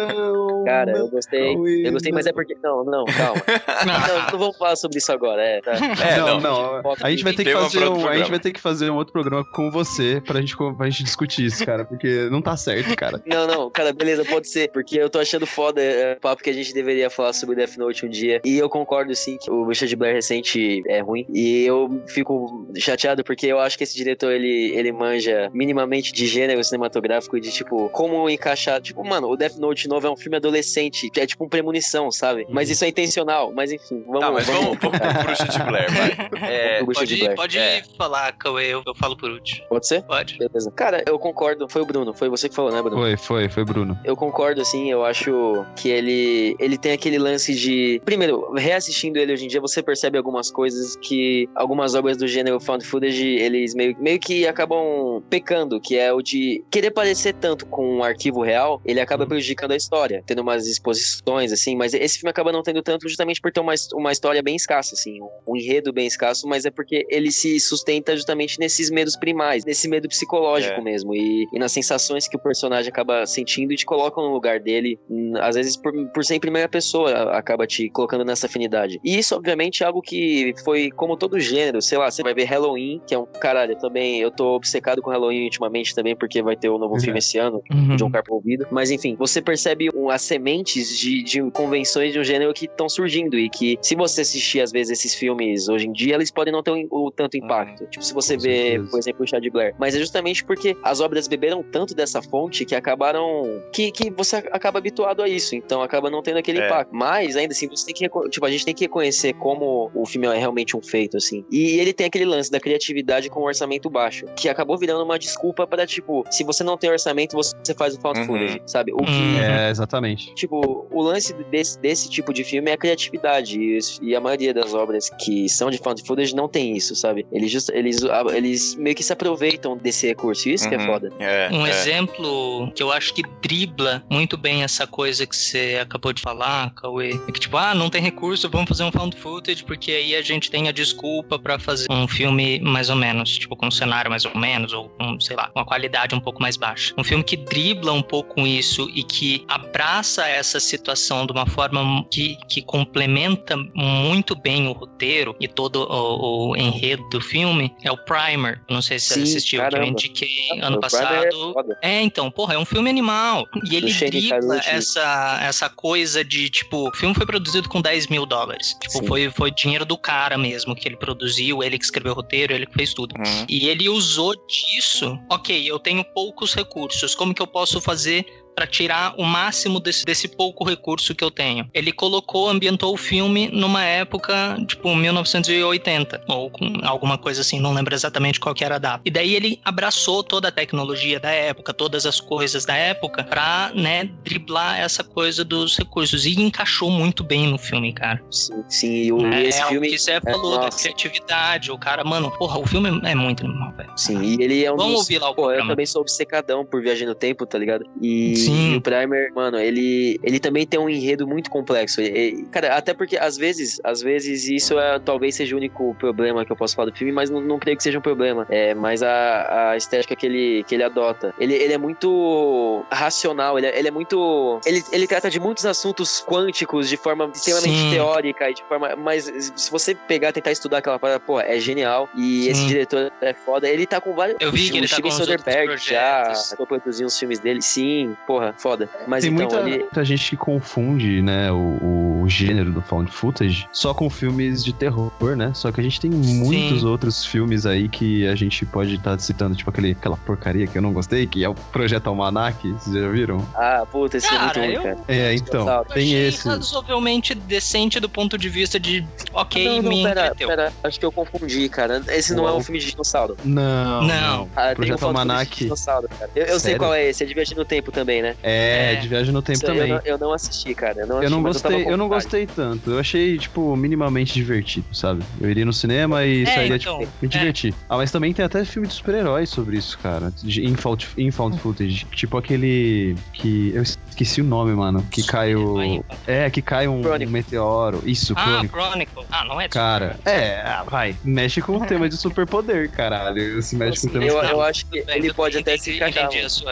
[0.65, 1.53] Cara, eu gostei.
[1.85, 2.55] Eu gostei, mas é porque.
[2.63, 3.41] Não, não, calma.
[3.85, 5.41] Não, não vamos falar sobre isso agora.
[5.41, 5.73] É, tá.
[5.73, 6.81] É, não, não.
[6.81, 6.93] não.
[7.01, 9.11] A gente vai ter que fazer um, a gente vai ter que fazer um outro
[9.11, 13.21] programa com você pra gente, pra gente discutir isso, cara, porque não tá certo, cara.
[13.25, 14.69] Não, não, cara, beleza, pode ser.
[14.71, 17.77] Porque eu tô achando foda é, o papo que a gente deveria falar sobre Death
[17.77, 18.41] Note um dia.
[18.43, 21.25] E eu concordo, sim, que o Bruxa de Blair recente é ruim.
[21.33, 26.27] E eu fico chateado porque eu acho que esse diretor, ele, ele manja minimamente de
[26.27, 28.81] gênero cinematográfico e de, tipo, como encaixar.
[28.81, 32.11] Tipo, mano, o Death Note novo é um filme adolescente, que é tipo um premonição,
[32.11, 32.45] sabe?
[32.49, 33.51] Mas isso é intencional.
[33.53, 34.89] Mas enfim, vamos Tá, mas vamos, vamos pro
[35.23, 36.49] Bruxa de Blair, vai.
[36.49, 37.35] É, pro Pode, de Blair.
[37.35, 37.83] pode É.
[37.97, 39.65] falar, Cauê, eu, eu falo por último.
[39.67, 40.01] Pode ser?
[40.03, 40.37] Pode.
[40.37, 40.71] Beleza.
[40.71, 41.67] Cara, eu concordo.
[41.69, 42.97] Foi o Bruno, foi você que falou, né, Bruno?
[42.97, 43.97] Foi, foi, foi Bruno.
[44.03, 48.01] Eu concordo, assim, eu acho que ele, ele tem aquele lance de.
[48.05, 52.59] Primeiro, reassistindo ele hoje em dia, você percebe algumas coisas que algumas obras do gênero
[52.59, 57.65] found footage, eles meio, meio que acabam pecando, que é o de querer parecer tanto
[57.65, 62.19] com um arquivo real, ele acaba prejudicando a história, tendo umas exposições, assim, mas esse
[62.19, 65.29] filme acaba não tendo tanto justamente por ter uma, uma história bem escassa, assim, um,
[65.47, 69.87] um enredo bem escasso, mas é porque ele se sustenta justamente nesses medos primais, nesse
[69.87, 70.83] medo psicológico É.
[70.83, 74.59] mesmo, e, e nas sensações que o personagem acaba sentindo e te colocam no lugar
[74.59, 78.99] dele, hum, às vezes por, por ser em primeira pessoa, acaba te colocando nessa afinidade.
[79.03, 82.43] E isso, obviamente, é algo que foi como todo gênero, sei lá, você vai ver
[82.45, 86.41] Halloween, que é um caralho, eu também, eu tô obcecado com Halloween ultimamente também, porque
[86.41, 86.99] vai ter o novo Uhum.
[86.99, 87.95] filme esse ano, Uhum.
[87.95, 88.67] John Carpenter ouvido.
[88.71, 92.87] Mas enfim, você percebe um- as sementes de, de convenções de um gênero que estão
[92.89, 96.51] surgindo e que, se você assistir às vezes esses filmes hoje em dia, eles podem
[96.53, 97.85] não ter o, o tanto impacto.
[97.87, 98.87] Tipo, se você vê, certeza.
[98.89, 99.75] por exemplo, o Chad Blair.
[99.79, 103.61] Mas é justamente porque as obras beberam tanto dessa fonte que acabaram.
[103.71, 105.55] que, que você acaba habituado a isso.
[105.55, 106.65] Então acaba não tendo aquele É.
[106.67, 106.93] impacto.
[106.95, 108.29] Mas ainda assim, você tem que.
[108.29, 111.43] Tipo, a gente tem que reconhecer como o filme é realmente um feito, assim.
[111.51, 115.17] E ele tem aquele lance da criatividade com um orçamento baixo, que acabou virando uma
[115.19, 118.25] desculpa para tipo, se você não tem orçamento, você faz o found Uhum.
[118.25, 118.93] footage, sabe?
[118.93, 119.39] O que Uhum.
[119.39, 120.33] É, exatamente.
[120.35, 123.59] Tipo, o lance desse, desse tipo de filme é a criatividade.
[123.59, 127.25] E, e a maioria das obras que são de found footage não tem isso, sabe?
[127.31, 128.01] Eles, just, eles,
[128.33, 130.49] eles meio que se aproveitam desse recurso.
[130.49, 130.85] Isso que é Uhum.
[130.85, 131.11] foda.
[131.19, 131.69] É, Um é.
[131.69, 136.73] exemplo que eu acho que dribla muito bem essa coisa que você acabou de falar,
[136.75, 140.15] Cauê, é que tipo, ah, não tem recurso, vamos fazer um found footage, porque aí
[140.15, 143.71] a gente tem a desculpa pra fazer um filme mais ou menos, tipo, com um
[143.71, 146.93] cenário mais ou menos, ou com, sei lá, uma qualidade um pouco mais baixa.
[146.97, 152.05] Um filme que dribla um pouco isso e que abraça essa situação de uma forma
[152.11, 157.91] que, que complementa muito bem o roteiro e todo o, o enredo do filme é
[157.91, 158.61] o Primer.
[158.69, 159.91] Não sei se você Sim, assistiu, que eu caramba.
[159.91, 161.53] indiquei ano é passado.
[161.53, 161.77] foda.
[161.81, 163.47] É, então, porra, é um filme animal.
[163.69, 168.25] E ele dribla essa, essa coisa de, tipo, o filme foi produzido com 10 mil
[168.25, 168.75] dólares.
[168.81, 169.07] Tipo, Sim.
[169.07, 172.65] foi, foi dinheiro do cara mesmo que ele produziu, ele que escreveu o roteiro, ele
[172.65, 173.13] que fez tudo.
[173.17, 173.45] Uhum.
[173.47, 175.17] E ele usou disso.
[175.29, 177.15] Ok, eu tenho poucos recursos.
[177.15, 181.31] Como que eu posso fazer para tirar o máximo desse, desse pouco recurso que eu
[181.31, 181.67] tenho?
[181.73, 187.73] Ele colocou, ambientou o filme numa época, tipo, 1980, ou com alguma coisa assim, não
[187.73, 189.01] lembro exatamente qual que era a data.
[189.05, 193.71] E daí ele abraçou toda a tecnologia da época, todas as coisas da época, pra,
[193.75, 196.25] né, driblar essa coisa dos recursos.
[196.25, 198.21] E encaixou muito bem no filme, cara.
[198.31, 198.93] Sim, sim.
[199.03, 199.89] E, o, e É, esse é o filme.
[199.89, 200.79] que você falou, da nossa.
[200.79, 201.71] criatividade.
[201.71, 203.91] O cara, mano, porra, o filme é muito animal, velho.
[203.95, 205.01] Sim, e ele é um Vamos dos...
[205.01, 205.69] ouvir lá o Pô, eu programa.
[205.71, 207.85] também sou obcecadão por Viagem no Tempo, tá ligado?
[208.01, 208.73] E, Sim.
[208.73, 212.01] e o Primer, mano, ele, ele também tem um enredo muito complexo.
[212.01, 215.95] E- e, cara, até porque às vezes, às vezes isso é, talvez seja o único
[215.95, 218.45] problema que eu posso falar do filme, mas não, não creio que seja um problema.
[218.49, 221.33] É, mas a, a estética que ele, que ele adota.
[221.39, 224.59] Ele, ele é muito racional, ele é, ele é muito.
[224.65, 227.89] Ele, ele trata de muitos assuntos quânticos de forma extremamente Sim.
[227.91, 228.95] teórica e de forma.
[228.95, 229.25] Mas
[229.55, 232.09] se você pegar e tentar estudar aquela parada, pô, é genial.
[232.15, 232.49] E Sim.
[232.51, 233.67] esse diretor é foda.
[233.69, 234.37] Ele tá com vários.
[234.39, 237.61] Eu vi que o ele tá com Soderbergh já tô produzindo os filmes dele.
[237.61, 238.89] Sim, porra, foda.
[239.07, 239.79] Mas Tem então, muita, ele.
[239.83, 244.73] muita gente que confunde, né, o, o gênero do found footage só com filmes de
[244.73, 245.51] terror, né?
[245.53, 246.87] Só que a gente tem muitos Sim.
[246.87, 250.81] outros filmes aí que a gente pode estar citando, tipo aquele, aquela porcaria que eu
[250.81, 253.45] não gostei, que é o Projeto Almanac, vocês já viram?
[253.53, 254.97] Ah, puta, esse Cara, é muito ruim, cara.
[255.07, 255.67] É, então.
[255.69, 256.47] Eu tem achei esse.
[256.47, 260.47] razoavelmente decente do ponto de vista de, ok, não, não, me pera, entreteu.
[260.47, 262.01] pera, acho que eu confundi, cara.
[262.07, 263.37] Esse não é um filme de dinossauro.
[263.43, 264.49] Não, Não.
[264.55, 265.55] Ah, tem um Projeto de Almanac.
[265.63, 266.31] dinossauro, cara.
[266.35, 268.35] Eu, eu sei qual é esse, é Viagem no Tempo também, né?
[268.41, 268.95] É, É.
[268.95, 269.89] de Viagem no Tempo Isso também.
[269.89, 271.01] Eu não, eu não assisti, cara.
[271.01, 272.91] Eu não, Eu assisti, não mas tava gostei, com eu não gostei tanto.
[272.91, 275.23] Eu achei, tipo, minimamente divertido, sabe?
[275.41, 277.73] Eu iria no cinema e É, sairia, então, tipo, me divertir.
[277.89, 280.31] Ah, mas também tem até filme de super-heróis sobre isso, cara.
[280.41, 282.05] De infound, infound footage.
[282.15, 283.71] Tipo aquele que.
[283.75, 285.05] Eu esqueci o nome, mano.
[285.11, 286.03] Que cai o.
[286.25, 287.31] É, que cai um, Chronicle.
[287.31, 288.01] meteoro.
[288.05, 288.79] Isso, Ah, Chronicle.
[288.81, 289.25] Chronicle.
[289.31, 291.15] Ah, não é de Cara, é, ah, vai.
[291.23, 293.61] Mexe com o tema de superpoder, caralho.
[293.61, 295.95] Se mexe com o tema Eu, de eu acho que ele eu pode até se
[295.95, 296.29] encaixar.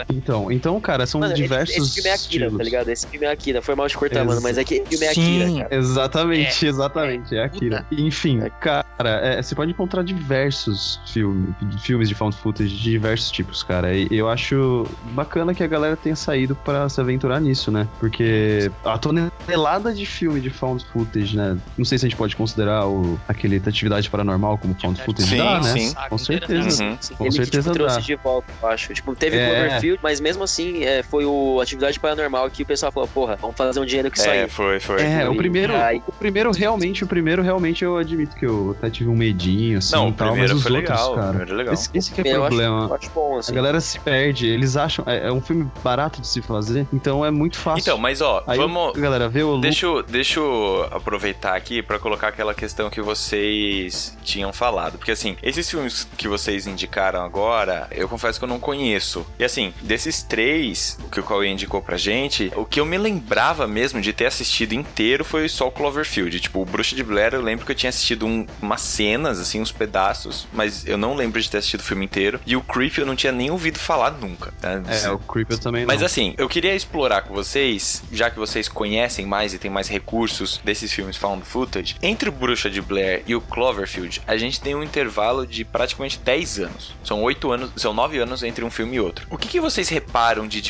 [0.09, 2.57] Então, então, cara, são Mano, diversos esse filme é Akira, estilos.
[2.57, 2.89] tá ligado?
[2.89, 3.61] Esse filme é Akira.
[3.61, 5.41] Foi mal de cortar, Ex- mano, mas é que filme é Sim.
[5.43, 5.75] Akira, cara.
[5.75, 7.85] Exatamente, exatamente, é Akira.
[7.91, 8.49] Enfim, É.
[8.49, 8.85] cara,
[9.23, 13.93] é, você pode encontrar diversos filme, filmes de found footage de diversos tipos, cara.
[13.95, 17.87] E eu acho bacana que a galera tenha saído pra se aventurar nisso, né?
[17.99, 21.57] Porque a tonelada de filme de found footage, né?
[21.77, 25.37] Não sei se a gente pode considerar o, aquele atividade paranormal como found footage Sim,
[25.37, 25.77] dá, né?
[25.77, 25.93] sim.
[26.09, 26.83] Com certeza.
[26.83, 26.97] Uhum.
[27.17, 28.01] Com ele certeza que, tipo, trouxe dá.
[28.01, 28.93] de volta, eu acho.
[28.93, 29.47] Tipo, teve É.
[29.47, 31.30] Cloverfield, mas mesmo assim é, foi o
[31.61, 34.49] Atividade Paranormal que o pessoal falou, porra, vamos fazer um dinheiro que isso É, aí.
[34.49, 35.01] foi, foi.
[35.01, 38.89] É, o primeiro, aí- o primeiro realmente, o primeiro realmente eu admito que eu até
[38.89, 41.11] tive um medinho, assim, Não, o tal, primeiro mas os foi outros, legal.
[41.11, 41.27] O cara.
[41.29, 41.73] primeiro é legal.
[41.73, 42.87] Esse, esse que é o Eu acho- problema.
[42.87, 43.53] Eu acho bom, A assim.
[43.53, 45.03] galera se perde, eles acham.
[45.07, 47.81] É, é um filme barato de se fazer, então é muito fácil.
[47.81, 48.95] Então, mas ó, Aí vamos.
[48.97, 49.57] a galera vê o.
[49.59, 54.97] Deixa eu, deixa eu aproveitar aqui pra colocar aquela questão que vocês tinham falado.
[54.97, 59.25] Porque assim, esses filmes que vocês indicaram agora, eu confesso que eu não conheço.
[59.39, 62.97] E assim, desses três, o que o Cauê indicou pra gente, o que eu me
[62.97, 66.39] lembrava mesmo de ter assistido inteiro foi só o Cloverfield.
[66.39, 69.61] Tipo, o Bruxa de Blair, eu lembro que eu tinha assistido um- umas cenas, assim,
[69.61, 72.39] uns pedaços, mas eu não lembro de ter assistido o filme inteiro.
[72.45, 74.51] E o Creep eu não tinha nem ouvido falar nunca.
[74.59, 74.81] tá?
[74.87, 76.05] É, o Creep eu também Mas não.
[76.05, 80.59] assim, eu queria explorar com vocês, já que vocês conhecem mais e tem mais recursos
[80.63, 84.75] desses filmes found footage, entre o Bruxa de Blair e o Cloverfield, a gente tem
[84.75, 86.95] um intervalo de praticamente 10 anos.
[87.03, 89.27] São 8 anos, são 9 anos entre um filme e outro.
[89.29, 90.61] O que, que vocês reparam de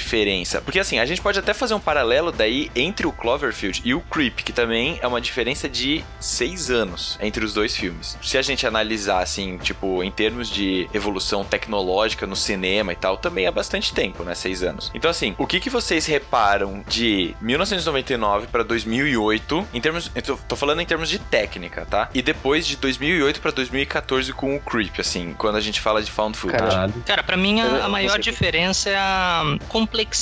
[0.41, 0.61] diferença?
[0.61, 4.01] Porque assim, a gente pode até fazer um paralelo daí entre o Cloverfield e o
[4.01, 4.41] Creep.
[4.43, 8.17] Que também é uma diferença de seis anos entre os dois filmes.
[8.21, 13.17] Se a gente analisar, assim, tipo, em termos de evolução tecnológica no cinema e tal,
[13.17, 14.35] também é bastante tempo, né?
[14.35, 14.91] Seis anos.
[14.93, 20.11] Então, assim, o que, que vocês reparam de 1999 para 2008, em termos.
[20.15, 22.09] Eu tô, tô falando em termos de técnica, tá?
[22.13, 26.11] E depois de 2008 para 2014 com o Creep, assim, quando a gente fala de
[26.11, 26.63] found footage.
[26.63, 26.93] Caralho.
[27.05, 30.20] Cara, pra mim a, a maior diferença é a complexidade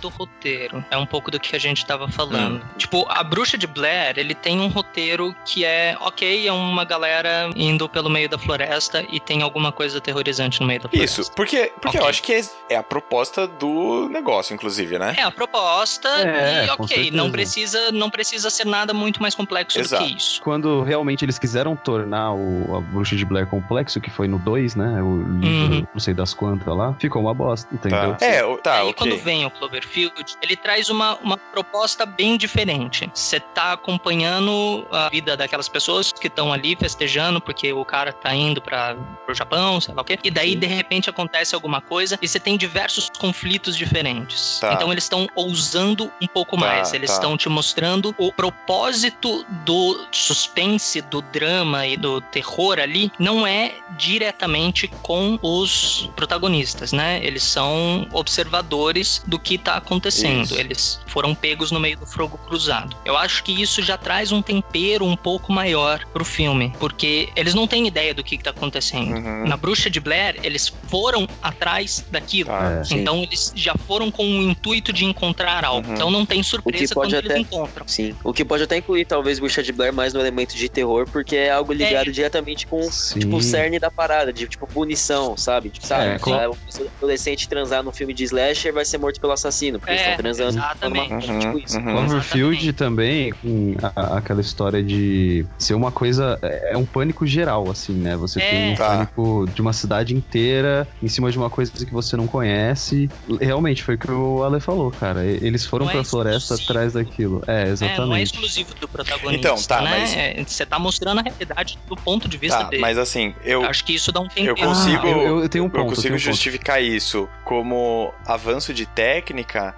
[0.00, 0.84] do roteiro.
[0.90, 2.62] É um pouco do que a gente tava falando.
[2.76, 7.50] Tipo, a Bruxa de Blair, ele tem um roteiro que é, ok, é uma galera
[7.56, 11.20] indo pelo meio da floresta e tem alguma coisa aterrorizante no meio da floresta.
[11.22, 12.10] Isso, porque, porque eu Ok.
[12.10, 15.14] acho que é, é a proposta do negócio, inclusive, né?
[15.18, 19.78] É a proposta É, e ok, não precisa, não precisa ser nada muito mais complexo
[19.80, 20.02] Exato.
[20.04, 20.40] do que isso.
[20.42, 24.76] Quando realmente eles quiseram tornar o, a Bruxa de Blair complexo, que foi no 2,
[24.76, 25.02] né?
[25.02, 25.86] O livro, Uhum.
[25.92, 28.14] não sei das quantas lá, ficou uma bosta, entendeu?
[28.14, 28.24] Tá.
[28.26, 28.94] É, tá, Aí ok.
[28.94, 33.10] quando vem o Cloverfield, ele traz uma, uma proposta bem diferente.
[33.14, 38.34] Você tá acompanhando a vida daquelas pessoas que estão ali festejando porque o cara tá
[38.34, 40.18] indo para pro Japão, sei lá o quê.
[40.22, 44.58] E daí de repente acontece alguma coisa e você tem diversos conflitos diferentes.
[44.60, 44.74] Tá.
[44.74, 46.92] Então eles estão ousando um pouco Tá, mais.
[46.92, 47.14] Eles tá.
[47.16, 53.74] estão te mostrando o propósito do suspense, do drama e do terror ali não é
[53.96, 57.20] diretamente com os protagonistas, né?
[57.24, 60.42] Eles são observadores do que tá acontecendo.
[60.44, 60.58] Isso.
[60.58, 62.96] Eles foram pegos no meio do fogo cruzado.
[63.04, 67.54] Eu acho que isso já traz um tempero um pouco maior pro filme, porque eles
[67.54, 69.14] não têm ideia do que, que tá acontecendo.
[69.16, 69.46] Uhum.
[69.46, 72.48] Na Bruxa de Blair, eles foram atrás daquilo.
[72.50, 72.78] Tá.
[72.80, 72.84] É.
[72.84, 72.96] Sim.
[73.00, 75.86] Então eles já foram com o intuito de encontrar algo.
[75.88, 75.94] Uhum.
[75.94, 77.86] Então não tem surpresa quando até- eles encontram.
[77.86, 78.14] Sim.
[78.24, 81.36] O que pode até incluir, talvez, Bruxa de Blair mais no elemento de terror, porque
[81.36, 83.20] é algo ligado diretamente com Sim.
[83.20, 85.70] tipo, o cerne da parada, de tipo punição, sabe?
[85.70, 86.06] Tipo, sabe?
[86.14, 86.56] É, com- Ah, o
[86.98, 90.22] adolescente transar num filme de slasher vai ser morto pelo assassino, porque eles É, estão
[90.22, 90.58] transando.
[90.58, 91.30] exatamente.
[91.30, 91.76] Uhum, Tipo isso.
[91.78, 91.84] uhum.
[91.84, 96.38] Cloverfield também, com a- aquela história de ser uma coisa.
[96.42, 98.16] É é um pânico geral, assim, né?
[98.16, 98.50] Você É.
[98.50, 98.88] tem um Tá.
[98.88, 103.10] pânico de uma cidade inteira em cima de uma coisa que você não conhece.
[103.40, 105.24] Realmente, foi o que o Ale falou, cara.
[105.24, 106.70] Eles foram Não é pra floresta exclusivo.
[106.70, 107.42] atrás daquilo.
[107.46, 108.22] É, É, não é exatamente.
[108.22, 109.34] exclusivo do protagonista.
[109.48, 109.90] Então, tá, né?
[109.90, 112.80] mas- É, Você tá mostrando a realidade do ponto de vista Tá, dele.
[112.82, 115.68] mas assim, eu, Acho que isso dá um eu consigo, Ah, eu- eu tenho um
[115.68, 116.24] ponto, eu consigo tenho um ponto.
[116.24, 119.01] justificar isso como avanço de técnica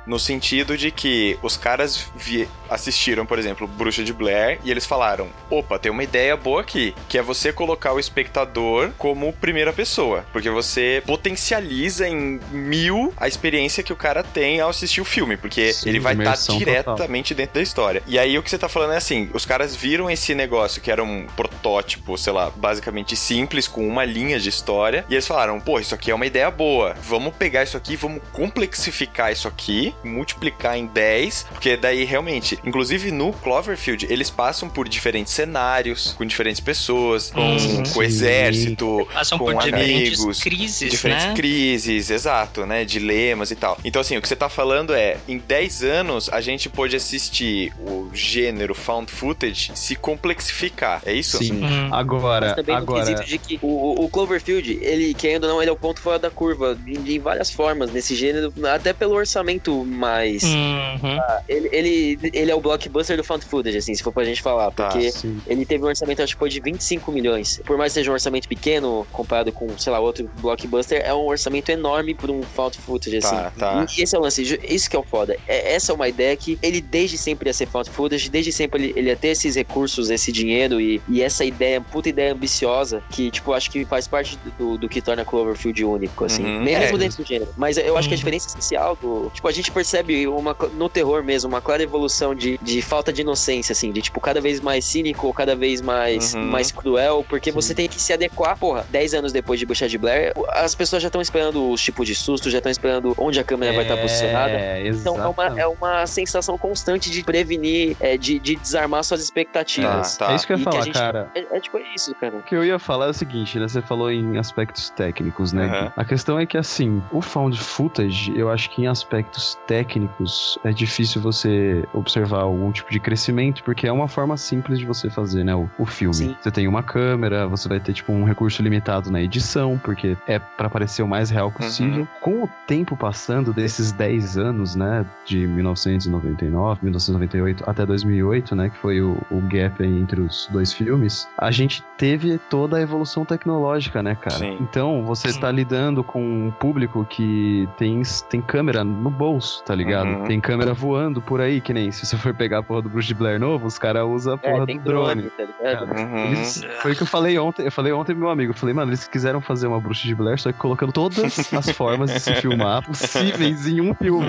[0.06, 4.84] no sentido de que os caras vi- assistiram, por exemplo, Bruxa de Blair e eles
[4.87, 9.72] falaram: opa, tem uma ideia boa aqui, que é você colocar o espectador como primeira
[9.72, 15.04] pessoa, porque você potencializa em mil a experiência que o cara tem ao assistir o
[15.04, 16.72] filme, porque Sim, ele vai estar imersão total.
[16.72, 18.02] diretamente dentro da história.
[18.06, 20.90] E aí o que você tá falando é assim, os caras viram esse negócio que
[20.90, 25.60] era um protótipo, sei lá, basicamente simples, com uma linha de história, e eles falaram,
[25.60, 29.94] pô, isso aqui é uma ideia boa, vamos pegar isso aqui, vamos complexificar isso aqui,
[30.05, 36.24] multiplicar em 10, porque daí realmente, inclusive no Cloverfield, eles passam por diferentes cenários, com
[36.24, 37.83] diferentes pessoas, com, Uhum.
[37.92, 41.35] com o exército, Passam com por diferentes amigos, crises, diferentes né?
[41.35, 42.85] crises, exato, né?
[42.85, 43.79] Dilemas e tal.
[43.85, 47.72] Então, assim, o que você tá falando é, em 10 anos, a gente pôde assistir
[47.79, 51.03] o gênero found footage se complexificar.
[51.05, 51.38] É isso?
[51.38, 51.64] Sim.
[51.64, 51.88] Hum.
[51.92, 53.14] Agora, agora.
[53.14, 56.31] de que o, o Cloverfield, ele, querendo ou não, ele é o ponto fora da
[56.31, 60.42] curva, de, de várias formas, nesse gênero, até pelo orçamento mais...
[60.42, 61.18] Uhum.
[61.48, 64.70] Ele, ele, ele é o blockbuster do found footage, assim, se for pra gente falar,
[64.70, 64.88] Tá.
[64.88, 65.40] porque Sim.
[65.46, 67.60] ele teve um orçamento, acho que foi de 25 milhões.
[67.64, 71.26] Por mais que seja um orçamento pequeno, comparado com, sei lá, outro blockbuster, é um
[71.26, 73.34] orçamento enorme por um found footage, assim.
[73.36, 73.86] Tá, tá.
[73.96, 75.36] E esse é o lance, isso que é o foda.
[75.46, 78.82] É, essa é uma ideia que ele desde sempre ia ser found footage, desde sempre
[78.84, 83.02] ele, ele ia ter esses recursos, esse dinheiro e, e essa ideia, puta ideia ambiciosa,
[83.10, 86.44] que, tipo, acho que faz parte do, do que torna Cloverfield único, assim.
[86.44, 86.62] Uhum.
[86.62, 86.98] Mesmo É.
[86.98, 87.52] dentro do gênero.
[87.56, 88.18] Mas eu acho que a Uhum.
[88.18, 89.30] diferença essencial do.
[89.33, 93.22] Tipo, a gente percebe uma, no terror mesmo, uma clara evolução de, de falta de
[93.22, 96.44] inocência, assim, de tipo, cada vez mais cínico, cada vez mais, Uhum.
[96.44, 97.54] mais cruel, porque Sim.
[97.54, 98.57] você tem que se adequar.
[98.59, 102.07] Porra, 10 anos depois de Bruxa de Blair, as pessoas já estão esperando os tipos
[102.07, 104.52] de susto, já estão esperando onde a câmera vai estar posicionada.
[104.52, 109.22] É, Então é uma, é uma sensação constante de prevenir, é, de, de desarmar suas
[109.22, 110.16] expectativas.
[110.16, 110.33] Tá, tá.
[110.33, 111.30] É isso que eu ia E falar, gente- cara.
[111.35, 112.37] É, é tipo isso, cara.
[112.37, 113.68] O que eu ia falar é o seguinte, né?
[113.68, 115.66] Você falou em aspectos técnicos, né?
[115.66, 115.92] Aham.
[115.96, 120.73] A questão é que, assim, o found footage, eu acho que em aspectos técnicos é
[120.73, 125.44] difícil você observar algum tipo de crescimento, porque é uma forma simples de você fazer,
[125.44, 125.55] né?
[125.55, 126.14] O, o filme.
[126.14, 126.37] Sim.
[126.40, 130.38] Você tem uma câmera, você vai ter, tipo, um recurso limitado na edição, porque é
[130.38, 132.07] pra parecer o mais real possível.
[132.20, 135.05] Com o tempo passando desses 10 anos, né?
[135.25, 138.70] De 1999, 1998 até 2008, né?
[138.70, 141.27] Que foi o, o gap entre os dois filmes.
[141.38, 144.37] A gente teve toda a evolução tecnológica, né, cara?
[144.37, 144.59] Sim.
[144.61, 145.40] Então, você Sim.
[145.40, 150.07] tá lidando com um público que tem, tem câmera no bolso, tá ligado?
[150.09, 150.24] Uhum.
[150.24, 153.14] Tem câmera voando por aí, que nem se você for pegar porra do Bruce de
[153.14, 155.22] Blair novo, os caras usam a porra É, tem do drone.
[155.22, 155.98] drone, tá ligado?
[155.98, 156.16] Uhum.
[156.27, 157.64] Eles- foi o que eu falei ontem.
[157.66, 158.53] Eu falei ontem pro meu amigo.
[158.53, 161.18] Eu falei, mano, eles quiseram fazer uma bruxa de Blair, só que colocando todas
[161.53, 164.29] as formas de se filmar possíveis em um filme.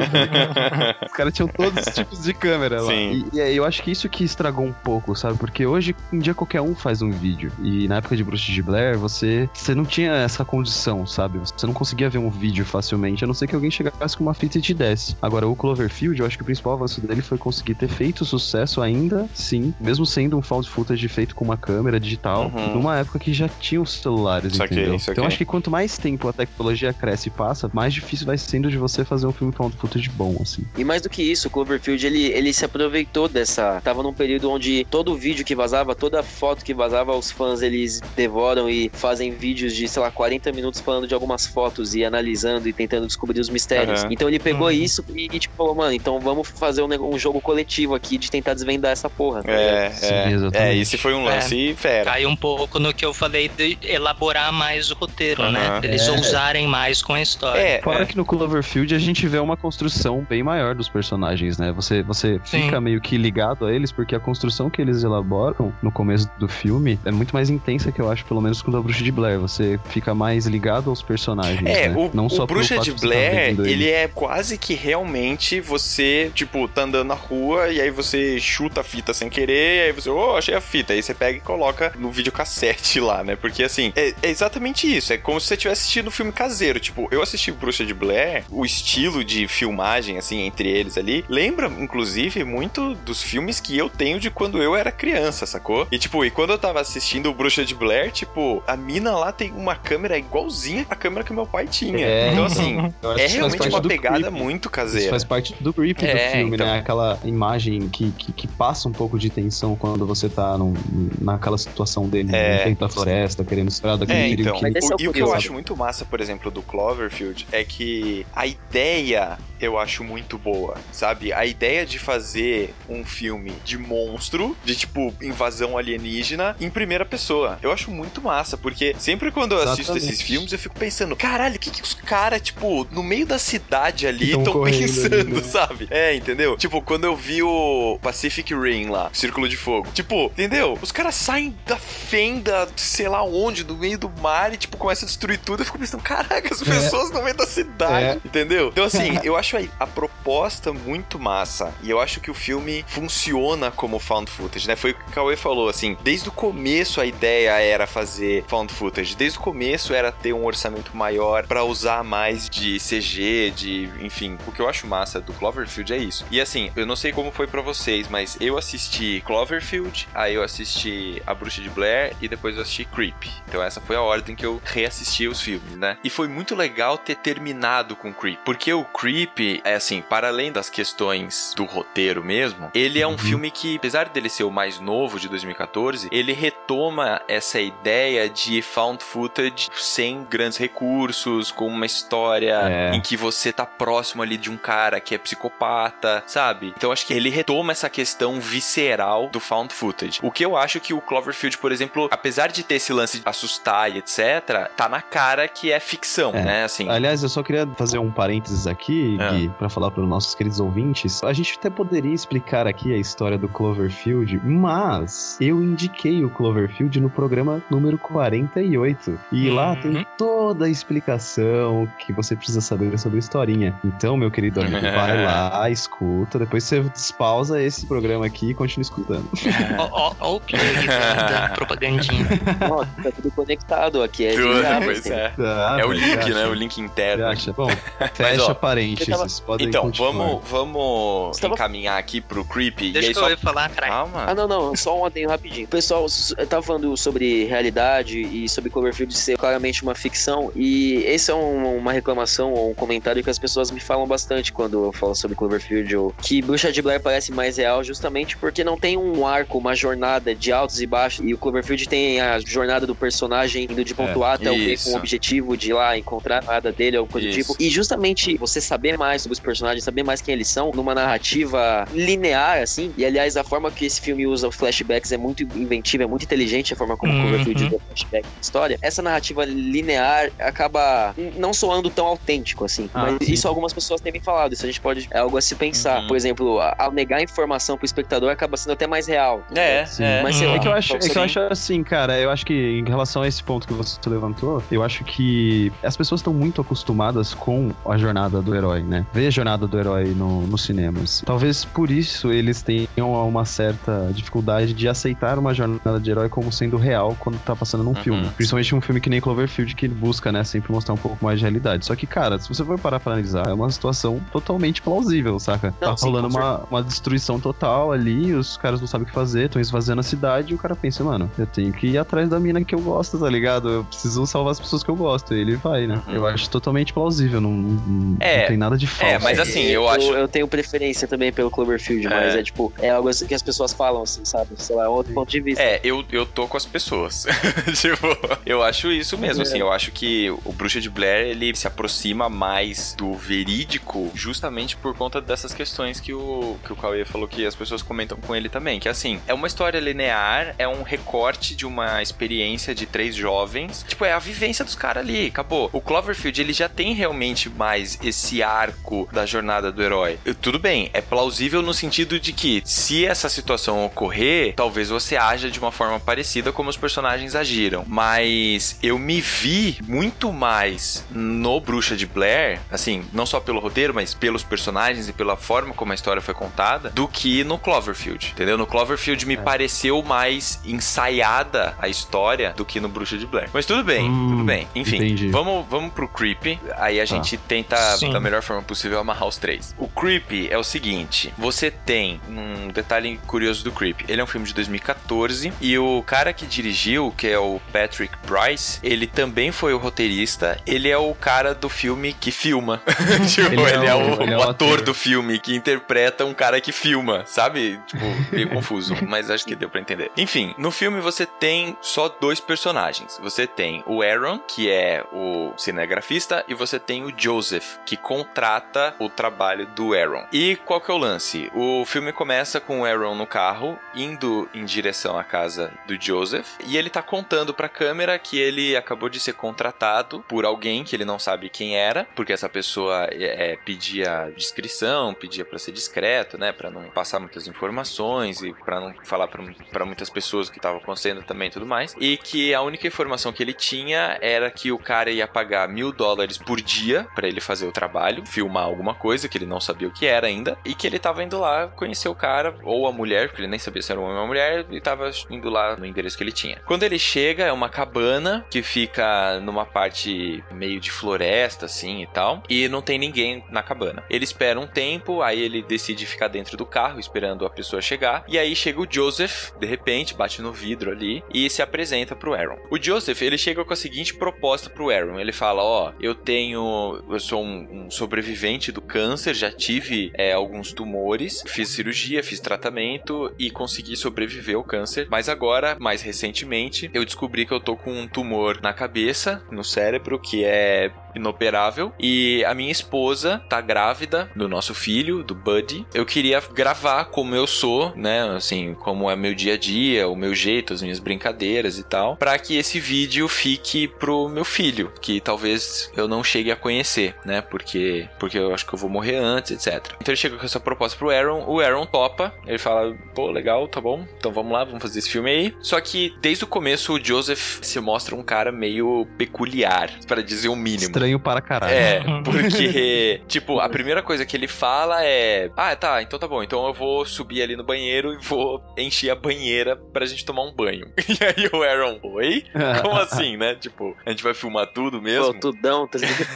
[1.06, 2.91] Os caras tinham todos os tipos de câmera lá.
[2.91, 3.26] Sim.
[3.32, 5.38] E, e aí eu acho que isso que estragou um pouco, sabe?
[5.38, 7.52] Porque hoje em dia qualquer um faz um vídeo.
[7.62, 11.39] E na época de Bruxa de Blair, você, você não tinha essa condição, sabe?
[11.39, 14.33] Você não conseguia ver um vídeo facilmente, a não ser que alguém chegasse com uma
[14.33, 15.15] fita e te desse.
[15.21, 18.81] Agora, o Cloverfield, eu acho que o principal avanço dele foi conseguir ter feito sucesso
[18.81, 22.73] ainda, sim, mesmo sendo um found footage feito com uma câmera digital, Uhum.
[22.75, 24.99] numa época que já tinha os celulares, Saquei, entendeu?
[24.99, 25.11] saquei.
[25.13, 28.38] Então eu acho que quanto mais tempo a tecnologia cresce e passa, mais difícil vai
[28.38, 30.63] sendo de você fazer um filme found footage bom, assim.
[30.77, 33.79] E mais do que isso, o Cloverfield ele, ele se aproveitou dessa.
[33.81, 38.01] Tava num período onde todo vídeo que vazava, toda foto que vazava, os fãs eles
[38.15, 42.67] devoram e fazem vídeos de, sei lá, 40 minutos falando de algumas fotos e analisando
[42.67, 44.01] e tentando descobrir os mistérios.
[44.01, 44.09] Aham.
[44.16, 44.72] Então ele pegou Uhum.
[44.74, 48.32] isso e, e, tipo falou, mano, então vamos fazer um, um jogo coletivo aqui de
[48.32, 49.43] tentar desvendar essa porra.
[49.43, 49.66] tá ligado?
[49.76, 50.57] É, Sim, é, exatamente.
[50.57, 52.05] é, esse foi um lance fera.
[52.11, 55.51] Cai um pouco no que eu falei de elaborar mais o roteiro, Aham.
[55.51, 55.80] né?
[55.84, 56.11] Eles É.
[56.11, 57.59] ousarem mais com a história.
[57.59, 58.05] É, Fora é.
[58.05, 61.72] que no Cloverfield a gente vê uma construção bem maior dos personagens, né?
[61.74, 62.63] Você, você Sim.
[62.63, 66.47] fica meio que ligado a eles, porque a construção que eles elaboram no começo do
[66.47, 69.39] filme é muito mais intensa que eu acho, pelo menos com a Bruxa de Blair.
[69.39, 71.95] Você fica mais ligado aos personagens, É, né?
[71.95, 76.68] o, Não o só pelo Bruxa de Blair, ele é quase que realmente você, tipo,
[76.68, 80.36] tá andando na rua e aí você chuta a fita sem querer, aí você, oh,
[80.36, 80.93] achei a fita.
[80.93, 83.36] Aí você pega e coloca no videocassete lá, né?
[83.36, 85.14] Porque assim, é, é exatamente isso.
[85.14, 86.80] É como se você estivesse assistindo um filme caseiro.
[86.80, 91.68] Tipo, eu assisti Bruxa de Blair, o estilo de filmagem, assim, entre eles ali, lembra,
[91.68, 95.88] inclusive, muito dos filmes que eu tenho de quando eu era criança, sacou?
[95.91, 99.32] E tipo, e quando eu tava assistindo o Bruxa de Blair, tipo, a mina lá
[99.32, 102.06] tem uma câmera igualzinha à câmera que meu pai tinha.
[102.06, 102.32] É.
[102.32, 102.78] Então, assim,
[103.18, 105.10] é realmente uma pegada muito Isso caseira.
[105.10, 106.68] faz parte do creep É, do filme, então.
[106.68, 106.80] né?
[106.80, 110.74] Aquela imagem que, que, que passa um pouco de tensão quando você tá num-
[111.22, 112.58] naquela situação dele, É.
[112.60, 114.60] no meio da floresta, querendo esperar daquele É, então.
[114.60, 117.64] que é O- e o que eu acho muito massa, por exemplo, do Cloverfield é
[117.64, 121.32] que a ideia eu acho muito boa, sabe?
[121.32, 127.58] A ideia de fazer um filme de monstro, de tipo invasão alienígena, em primeira pessoa.
[127.64, 130.06] Eu acho muito massa, porque sempre quando eu assisto Exatamente.
[130.14, 133.39] esses filmes, eu fico pensando, caralho, o que, que os caras, tipo, no meio da
[133.39, 135.43] cidade ali Tão estão pensando, ali, né?
[135.43, 135.88] sabe?
[135.89, 136.57] É, entendeu?
[136.57, 140.77] Tipo, quando eu vi o Pacific Rim lá, Círculo de Fogo, tipo, entendeu?
[140.81, 145.05] Os caras saem da fenda, sei lá onde, do meio do mar e, tipo, começam
[145.05, 145.61] a destruir tudo.
[145.61, 148.19] Eu fico pensando, caraca, as pessoas no meio da cidade, É.
[148.25, 148.69] entendeu?
[148.69, 151.73] Então, assim, eu acho a, a proposta muito massa.
[151.83, 154.75] E eu acho que o filme funciona como found footage, né?
[154.75, 158.71] Foi o que o Cauê falou, assim, desde o começo a ideia era fazer found
[158.73, 159.15] footage.
[159.15, 164.38] Desde o começo era ter um orçamento maior pra usar mais de CG, de, enfim,
[164.47, 166.26] o que eu acho massa do Cloverfield é isso.
[166.32, 170.43] E assim, eu não sei como foi pra vocês, mas eu assisti Cloverfield, aí eu
[170.43, 173.15] assisti A Bruxa de Blair e depois eu assisti Creep.
[173.47, 175.97] Então essa foi a ordem que eu reassisti os filmes, né?
[176.03, 180.51] E foi muito legal ter terminado com Creep, porque o Creep é assim, para além
[180.51, 184.80] das questões do roteiro mesmo, ele é um filme que, apesar dele ser o mais
[184.80, 191.86] novo de 2014, ele retoma essa ideia de found footage sem grandes recursos, com uma
[191.86, 192.95] história É.
[192.95, 196.74] em que você tá próximo ali de um cara que é psicopata, sabe?
[196.78, 200.20] Então acho que ele retoma essa questão visceral do found footage.
[200.22, 203.24] O que eu acho que o Cloverfield, por exemplo, apesar de ter esse lance de
[203.28, 206.43] assustar e etc, tá na cara que é ficção, É.
[206.43, 206.63] né?
[206.66, 209.32] Assim, Aliás, eu só queria fazer um parênteses aqui, É.
[209.32, 211.24] Gui, pra falar para os nossos queridos ouvintes.
[211.24, 216.99] A gente até poderia explicar aqui a história do Cloverfield, mas eu indiquei o Cloverfield
[216.99, 219.20] no programa número 48.
[219.32, 219.82] E lá Uhum.
[219.82, 223.80] tem toda a explicação que você precisa saber sobre a historinha.
[223.84, 228.82] Então, meu querido amigo, vai lá, escuta, depois você despausa esse programa aqui e continua
[228.82, 229.28] escutando.
[229.91, 232.26] Ó o plug da propagandinha.
[232.68, 234.26] Nossa, tá tudo conectado aqui.
[234.26, 235.10] É tudo, genial, assim.
[235.12, 235.32] é.
[235.39, 236.41] Ah, É o mas link, você né?
[236.41, 236.50] acha?
[236.50, 237.26] O link interno.
[237.28, 237.54] acha?
[237.54, 237.70] Bom,
[238.14, 239.08] fecha ó, parênteses.
[239.10, 240.12] eu tava- Podem Então, continuar.
[240.12, 242.91] vamos, vamos tava- encaminhar aqui pro Creepy.
[242.91, 243.30] Deixa e aí que eu só...
[243.30, 243.88] ia falar, cara.
[243.88, 244.26] Calma.
[244.28, 245.66] Ah, não, não, só um adendo rapidinho.
[245.66, 251.04] O pessoal s- tava falando sobre realidade e sobre Cloverfield ser claramente uma ficção, e
[251.06, 254.86] esse é um- uma reclamação ou um comentário que as pessoas me falam bastante quando
[254.86, 258.77] eu falo sobre Cloverfield, ou que Bruxa de Blair parece mais real justamente porque não
[258.77, 262.86] tem um arco, uma jornada de altos e baixos, e o Cloverfield tem a jornada
[262.86, 265.97] do personagem indo de ponto A até o B com o objetivo de ir lá
[265.97, 267.55] encontrar nada dele ou coisa do tipo.
[267.59, 271.88] E justamente você saber mais sobre os personagens, saber mais quem eles são, numa narrativa
[271.93, 272.93] linear, assim.
[272.97, 276.73] E aliás, a forma que esse filme usa flashbacks é muito inventiva, é muito inteligente
[276.73, 277.21] a forma como o Uhum.
[277.21, 278.77] Cloverfield usa flashback na história.
[278.81, 282.89] Essa narrativa linear acaba não soando tão autêntico, assim.
[282.93, 283.24] Ah, mas.
[283.34, 284.53] Isso algumas pessoas têm me falado.
[284.53, 285.07] Isso a gente pode.
[285.11, 286.01] É algo a se pensar.
[286.01, 286.07] Uhum.
[286.07, 289.43] Por exemplo, ao negar a informação pro espectador acaba sendo até mais real.
[289.55, 290.03] É, Sim.
[290.03, 290.23] é.
[290.23, 290.51] Mas sei Hum.
[290.51, 292.88] lá, É que eu acho, é que eu acho assim, cara, eu acho que em
[292.88, 297.34] relação a esse ponto que você levantou, eu acho que as pessoas estão muito acostumadas
[297.34, 299.05] com a jornada do herói, né?
[299.13, 301.23] Ver a jornada do herói no, nos cinemas.
[301.26, 306.51] Talvez por isso eles tenham uma certa dificuldade de aceitar uma jornada de herói como
[306.51, 307.95] sendo real quando tá passando num Uhum.
[308.03, 308.30] filme.
[308.36, 311.39] Principalmente um filme que nem Cloverfield, que ele busca, né, sempre mostrar um pouco mais
[311.39, 311.86] de realidade.
[311.86, 315.74] Só que, cara, se você for parar pra analisar, é uma situação totalmente plausível, saca?
[315.82, 319.13] Não, tá sim, rolando uma, uma destruição total ali, os caras não sabem o que
[319.13, 322.30] fazer, estão esvaziando a cidade e o cara pensa, mano, eu tenho que ir atrás
[322.30, 323.70] da mina que eu gosto, tá ligado?
[323.70, 325.34] Eu preciso salvar as pessoas que eu gosto.
[325.34, 326.01] E ele vai, né?
[326.07, 326.13] Uhum.
[326.13, 329.13] Eu acho totalmente plausível, não, não, É, não tem nada de falso.
[329.16, 332.39] é, mas assim, eu acho- Eu, tenho preferência também pelo Cloverfield, mas É.
[332.39, 334.49] é tipo, é algo assim que as pessoas falam, assim, sabe?
[334.57, 335.61] Sei lá, é outro ponto de vista.
[335.63, 337.26] É, eu, eu tô com as pessoas.
[337.80, 338.07] tipo,
[338.45, 339.57] eu acho isso mesmo, assim.
[339.59, 344.95] Eu acho que o Bruxa de Blair, ele se aproxima mais do verídico justamente por
[344.95, 348.49] conta dessas questões que o, que o Cauê falou que as pessoas comentam com ele
[348.49, 348.80] também.
[348.80, 353.86] Que assim, é uma história linear, é um recorte de uma experiência de três jovens.
[353.88, 355.70] Tipo, é a vivência dos caras ali, acabou.
[355.72, 360.18] O Cloverfield, ele já tem realmente mais esse arco da jornada do herói.
[360.41, 365.49] Tudo bem, é plausível no sentido de que se essa situação ocorrer, talvez você haja
[365.49, 367.84] de uma forma parecida como os personagens agiram.
[367.88, 373.93] Mas eu me vi muito mais no Bruxa de Blair, assim, não só pelo roteiro,
[373.93, 378.32] mas pelos personagens e pela forma como a história foi contada, do que no Cloverfield,
[378.34, 378.58] entendeu?
[378.58, 383.50] No Cloverfield me pareceu mais ensaiada a história do que no Bruxa de Blair.
[383.54, 384.68] Mas tudo bem, Hum, tudo bem.
[384.76, 385.30] Enfim, entendi.
[385.30, 386.60] vamos, vamos pro Creepy.
[386.78, 388.12] Aí a gente tenta, Sim.
[388.12, 389.76] da melhor forma possível, amarrar os três.
[389.78, 394.06] O Creepy é o seguinte: você tem um detalhe curioso do Creepy.
[394.08, 398.14] Ele é um filme de 2014 e o cara que dirigiu, que é o Patrick
[398.28, 400.60] Bryce, ele também foi o roteirista.
[400.66, 402.82] Ele é o cara do filme que filma.
[403.27, 404.81] tipo, ele, Ele é, é o, ele é o ator ator.
[404.81, 407.79] do filme que interpreta um cara que filma, sabe?
[407.88, 410.11] Tipo, meio confuso, mas acho que deu pra entender.
[410.17, 413.19] Enfim, no filme você tem só dois personagens.
[413.21, 418.95] Você tem o Aaron, que é o cinegrafista, e você tem o Joseph, que contrata
[418.99, 420.25] o trabalho do Aaron.
[420.31, 421.49] E qual que é o lance?
[421.53, 426.47] O filme começa com o Aaron no carro, indo em direção à casa do Joseph,
[426.65, 430.95] e ele tá contando pra câmera que ele acabou de ser contratado por alguém que
[430.95, 435.71] ele não sabe quem era, porque essa pessoa é, é, pedia descrição, pedia pra ser
[435.71, 440.51] discreto, né, Pra não passar muitas informações e pra não falar pra muitas pessoas o
[440.51, 444.17] que tava acontecendo também e tudo mais, e que a única informação que ele tinha
[444.21, 448.26] era que o cara ia pagar mil dólares por dia pra ele fazer o trabalho,
[448.26, 451.23] filmar alguma coisa que ele não sabia o que era ainda, e que ele tava
[451.23, 454.03] indo lá conhecer o cara ou a mulher, porque ele nem sabia se era um
[454.03, 456.61] homem ou uma mulher, e tava indo lá no endereço que ele tinha.
[456.65, 462.07] Quando ele chega, é uma cabana que fica numa parte meio de floresta, assim e
[462.07, 464.03] tal, não tem ninguém na cabana.
[464.10, 468.24] Ele espera um tempo, aí ele decide ficar dentro do carro esperando a pessoa chegar,
[468.28, 472.34] e aí chega o Joseph, de repente, bate no vidro ali e se apresenta pro
[472.34, 472.58] Aaron.
[472.70, 475.20] O Joseph, ele chega com a seguinte proposta pro Aaron.
[475.20, 477.03] Ele fala: Ó, eu tenho.
[477.10, 482.39] Eu sou um, um sobrevivente do câncer, já tive é, alguns tumores, fiz cirurgia, fiz
[482.39, 485.08] tratamento e consegui sobreviver ao câncer.
[485.10, 489.64] Mas agora, mais recentemente, eu descobri que eu tô com um tumor na cabeça, no
[489.64, 491.91] cérebro, que é inoperável.
[491.99, 495.86] E a minha esposa tá grávida do nosso filho, do Buddy.
[495.93, 498.22] Eu queria gravar como eu sou, né?
[498.36, 502.16] Assim, como é meu dia a dia, o meu jeito, as minhas brincadeiras e tal,
[502.18, 507.16] para que esse vídeo fique pro meu filho, que talvez eu não chegue a conhecer,
[507.26, 507.41] né?
[507.41, 509.93] Porque porque eu acho que eu vou morrer antes, etc.
[510.01, 513.68] Então ele chega com essa proposta pro Aaron, o Aaron topa, ele fala: "Pô, legal,
[513.68, 514.05] tá bom.
[514.18, 515.55] Então vamos lá, vamos fazer esse filme aí".
[515.61, 520.49] Só que desde o começo o Joseph se mostra um cara meio peculiar, para dizer
[520.49, 520.86] o mínimo.
[520.86, 521.74] Estranho para caralho.
[521.74, 526.43] É, porque, tipo, a primeira coisa que ele fala é: Ah, tá, então tá bom,
[526.43, 530.43] então eu vou subir ali no banheiro e vou encher a banheira pra gente tomar
[530.43, 530.88] um banho.
[531.16, 532.43] E aí o Aaron, oi?
[532.82, 533.56] Como assim, né?
[533.56, 535.34] Tipo, a gente vai filmar tudo mesmo?
[535.36, 536.28] Pô, tudão, tá ligado?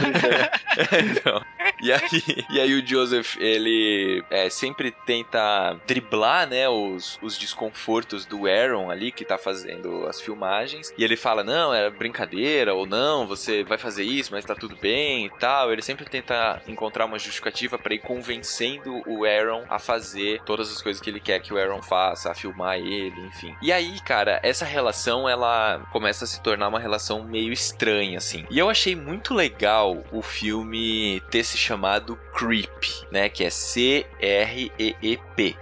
[0.00, 0.62] Brincando.
[1.12, 1.42] Então,
[1.82, 2.00] e, aí,
[2.50, 8.90] e aí o Joseph, ele é, sempre tenta driblar, né, os, os desconfortos do Aaron
[8.90, 10.92] ali, que tá fazendo as filmagens.
[10.96, 14.76] E ele fala, não, era brincadeira, ou não, você vai fazer isso, mas tá tudo
[14.76, 15.72] bem e tal.
[15.72, 20.82] Ele sempre tenta encontrar uma justificativa pra ir convencendo o Aaron a fazer todas as
[20.82, 23.56] coisas que ele quer que o Aaron faça, a filmar ele, enfim.
[23.62, 28.46] E aí, cara, essa relação, ela começa a se tornar uma relação meio estranha, assim.
[28.50, 33.28] E eu achei muito legal o filme ter se chamado creep, né?
[33.28, 34.02] Que é C-R-E-E-P.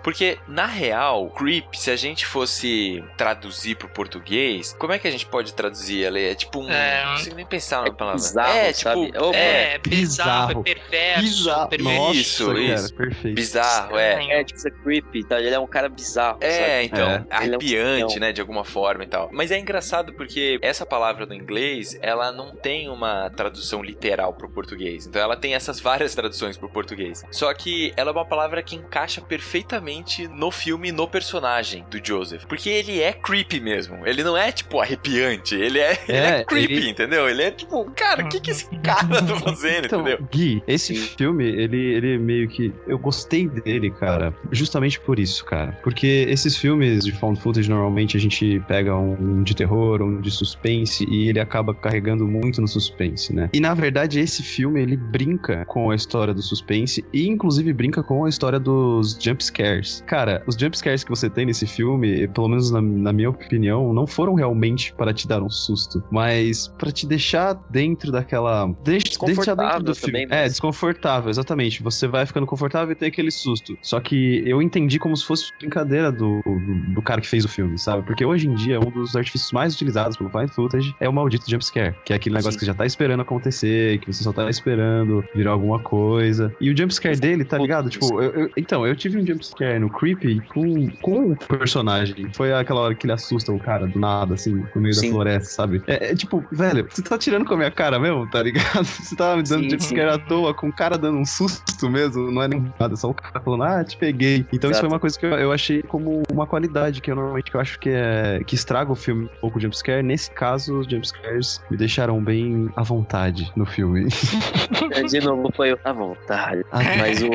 [0.03, 5.11] Porque, na real, creep, se a gente fosse traduzir pro português, como é que a
[5.11, 6.19] gente pode traduzir ela?
[6.19, 6.71] É tipo um.
[6.71, 8.21] É, não consigo nem pensar na palavra.
[8.21, 8.83] bizarro, é, tipo.
[8.83, 9.19] sabe?
[9.19, 9.37] Opa.
[9.37, 10.61] É, bizarro, bizarro.
[10.67, 11.69] é perverso, Bizarro.
[11.69, 11.99] perverso.
[12.01, 12.95] Nossa, Isso, cara, isso.
[12.95, 13.35] perfeito.
[13.35, 14.41] Bizarro, é.
[14.41, 15.39] É, tipo, ser creepy, tá?
[15.41, 16.85] Ele é um cara bizarro, É, sabe?
[16.87, 17.15] então, É.
[17.15, 18.21] Ele é um arrepiante, espião.
[18.21, 19.29] né, de alguma forma e tal.
[19.33, 24.49] Mas é engraçado porque essa palavra do inglês, ela não tem uma tradução literal pro
[24.49, 25.07] português.
[25.07, 27.23] Então ela tem essas várias traduções pro português.
[27.31, 32.45] Só que ela é uma palavra que encaixa perfeitamente no filme, no personagem do Joseph.
[32.47, 34.07] Porque ele é creepy mesmo.
[34.07, 35.55] Ele não é, tipo, arrepiante.
[35.55, 37.29] Ele é, ele é É, creepy, ele- entendeu?
[37.29, 40.27] Ele é tipo, cara, o que que esse cara tá fazendo, Então, entendeu?
[40.31, 41.17] Gui, esse Sim.
[41.17, 42.73] filme, ele, ele meio que.
[42.87, 44.35] Eu gostei dele, cara.
[44.51, 45.79] Justamente por isso, cara.
[45.83, 50.31] Porque esses filmes de found footage, normalmente a gente pega um de terror, um de
[50.31, 53.49] suspense, e ele acaba carregando muito no suspense, né?
[53.53, 58.03] E na verdade, esse filme, ele brinca com a história do suspense e, inclusive, brinca
[58.03, 60.03] com a história dos jump scares.
[60.07, 63.93] Cara, os jump scares que você tem nesse filme, pelo menos na, na minha opinião,
[63.93, 68.67] não foram realmente para te dar um susto, mas para te deixar dentro daquela.
[68.85, 70.01] Deixa, dentro do Desconfortável filme.
[70.13, 70.45] também, né?
[70.45, 71.83] É, desconfortável, exatamente.
[71.83, 73.79] Você vai ficando confortável e tem aquele susto.
[73.83, 77.49] Só que eu entendi como se fosse brincadeira do, do, do cara que fez o
[77.49, 78.03] filme, sabe?
[78.05, 81.49] Porque hoje em dia, um dos artifícios mais utilizados pelo Find Footage é o maldito
[81.51, 82.59] jumpscare, que é aquele negócio Sim.
[82.59, 86.55] que você já tá esperando acontecer, que você só tá esperando virar alguma coisa.
[86.61, 87.89] E o jumpscare dele, tá ligado?
[87.91, 92.27] Tipo, eu- eu- então, eu tive um jumpscare no Creepy com, com o personagem.
[92.35, 95.09] Foi aquela hora que ele assusta o cara do nada, assim, no meio Sim.
[95.09, 95.83] da floresta, sabe?
[95.87, 98.85] É, é tipo, velho, você tá tirando com minha cara mesmo, tá ligado?
[98.85, 102.31] Você tá me dando Sim, jumpscare à toa, com o cara dando um susto mesmo,
[102.31, 104.47] não é nem nada, só o cara falando, ah, te peguei.
[104.53, 104.81] Então isso Exato.
[104.81, 107.61] foi uma coisa que eu, eu achei como uma qualidade, que eu normalmente que eu
[107.61, 110.03] acho que é que estraga o filme um pouco o jumpscare.
[110.03, 114.09] Nesse caso, os jumpscares me deixaram bem à vontade no filme.
[114.93, 115.77] É, De novo, foi eu.
[115.77, 116.53] Tá bom, tá.
[116.73, 117.31] Ah, Mas o.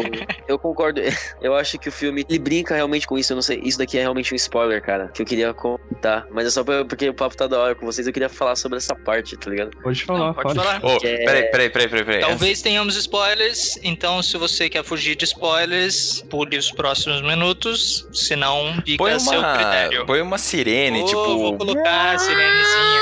[0.47, 0.99] Eu concordo.
[1.41, 2.25] Eu acho que o filme.
[2.27, 3.33] Ele brinca realmente com isso.
[3.33, 3.59] Eu não sei.
[3.63, 5.07] Isso daqui é realmente um spoiler, cara.
[5.09, 6.25] Que eu queria contar.
[6.31, 8.07] Mas é só porque o papo tá da hora com vocês.
[8.07, 9.71] Eu queria falar sobre essa parte, tá ligado?
[9.81, 10.81] Pode falar, Não, pode falar.
[10.83, 12.21] É- peraí, peraí, peraí, peraí, peraí.
[12.21, 18.73] Talvez tenhamos spoilers, então se você quer fugir de spoilers, pule os próximos minutos, senão
[18.85, 20.05] fica Põe a seu uma, critério.
[20.05, 21.25] põe uma sirene, Ô, tipo.
[21.37, 23.01] Vou colocar a sirenezinha.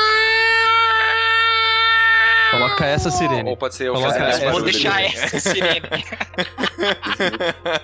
[2.54, 3.50] Coloca essa sirene.
[3.50, 4.52] Ou pode ser eu Coloca essa.
[4.52, 5.82] Vou deixar essa sirene.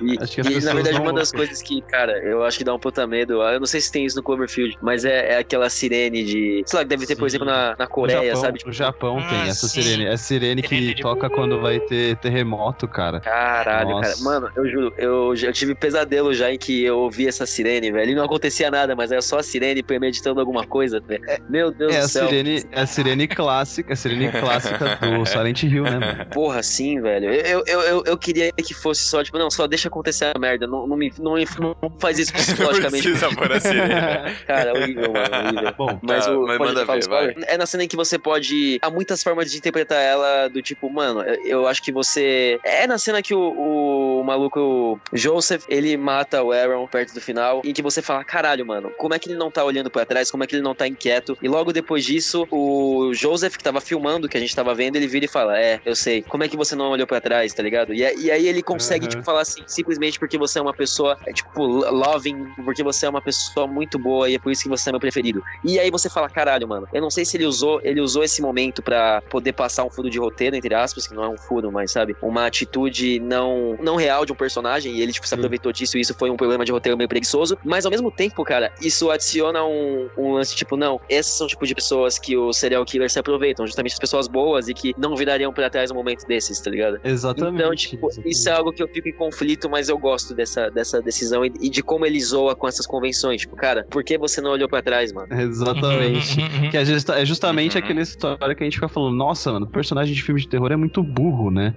[0.01, 1.38] E, Acho que e, na verdade, uma das ver.
[1.38, 3.41] coisas que, cara, eu acho que dá um puta medo.
[3.41, 6.63] Eu não sei se tem isso no Cloverfield, mas é, é aquela sirene de.
[6.65, 7.38] Sei lá, que deve ter, por Sim.
[7.38, 8.57] exemplo, na, na Coreia, Japão, sabe?
[8.59, 9.82] Tipo, no Japão Ah, tem essa sim.
[9.82, 10.05] sirene.
[10.05, 13.20] É a sirene Sirene que de- toca quando vai ter terremoto, cara.
[13.20, 14.09] Caralho, Nossa.
[14.11, 14.24] cara.
[14.24, 17.91] Mano, eu juro, eu, já- eu tive pesadelo já em que eu ouvi essa sirene,
[17.91, 18.11] velho.
[18.11, 21.24] E não acontecia nada, mas era só a sirene premeditando alguma coisa, velho.
[21.49, 22.28] Meu Deus É do a céu.
[22.28, 26.26] sirene, é a sirene clássica, a sirene clássica do Silent Hill, né, mano?
[26.28, 27.32] Porra, sim, velho.
[27.34, 30.68] Eu, eu, eu, eu queria que fosse só, tipo, não, só deixa acontecer a merda.
[30.68, 33.03] Não, não, me, não, não faz isso Não psicologicamente.
[33.03, 33.89] precisa pôr a sirene.
[34.47, 35.74] Cara, horrível, mano, horrível.
[35.78, 37.36] Bom, Mas, Tá, o, mas manda ver, spoiler?
[37.47, 38.78] É na cena em que você pode.
[38.82, 42.60] Há muitas formas de interpretar ela, do tipo, mano, eu, eu acho que você.
[42.64, 47.22] É na cena que o, o maluco o Joseph ele mata o Aaron perto do
[47.22, 50.05] final, em que você fala, caralho, mano, como é que ele não tá olhando pra
[50.05, 51.38] trás, como é que ele não tá inquieto?
[51.41, 55.08] E logo depois disso, o Joseph, que tava filmando, que a gente tava vendo, ele
[55.08, 57.62] vira e fala, é, eu sei, como é que você não olhou pra trás, tá
[57.64, 57.94] ligado?
[57.94, 59.10] E, e aí ele consegue, Uhum.
[59.10, 63.10] tipo, falar assim, simplesmente porque você é uma pessoa, é, tipo, loving, porque você é
[63.10, 65.42] uma pessoa muito boa e é por isso que você é meu preferido.
[65.64, 68.42] E aí você fala, caralho, mano, eu não sei se ele usou, ele usou esse
[68.42, 71.72] momento pra poder passar um furo de roteiro, entre aspas, que não é um furo,
[71.72, 75.72] mas sabe, uma atitude não, não real de um personagem, e ele, tipo, se aproveitou
[75.72, 78.72] disso, e isso foi um problema de roteiro meio preguiçoso, mas ao mesmo tempo, cara,
[78.80, 82.86] isso adiciona um, um lance, tipo, não, esses são tipo de pessoas que o serial
[82.86, 86.25] killer se aproveitam, justamente as pessoas boas e que não virariam pra trás num momento
[86.27, 86.97] desses, tá ligado?
[87.03, 87.55] Exatamente.
[87.63, 88.32] Então, tipo, exatamente.
[88.34, 91.51] isso é algo que eu fico em conflito, mas eu gosto dessa, dessa decisão e,
[91.61, 93.41] e de como ele zoa com essas convenções.
[93.41, 95.27] Tipo, cara, por que você não olhou pra trás, mano?
[95.32, 96.38] Exatamente.
[96.71, 97.84] que é, justa- é justamente Uhum.
[97.84, 100.71] aquela história que a gente fica falando, nossa, mano, o personagem de filme de terror
[100.71, 101.73] é muito burro, né?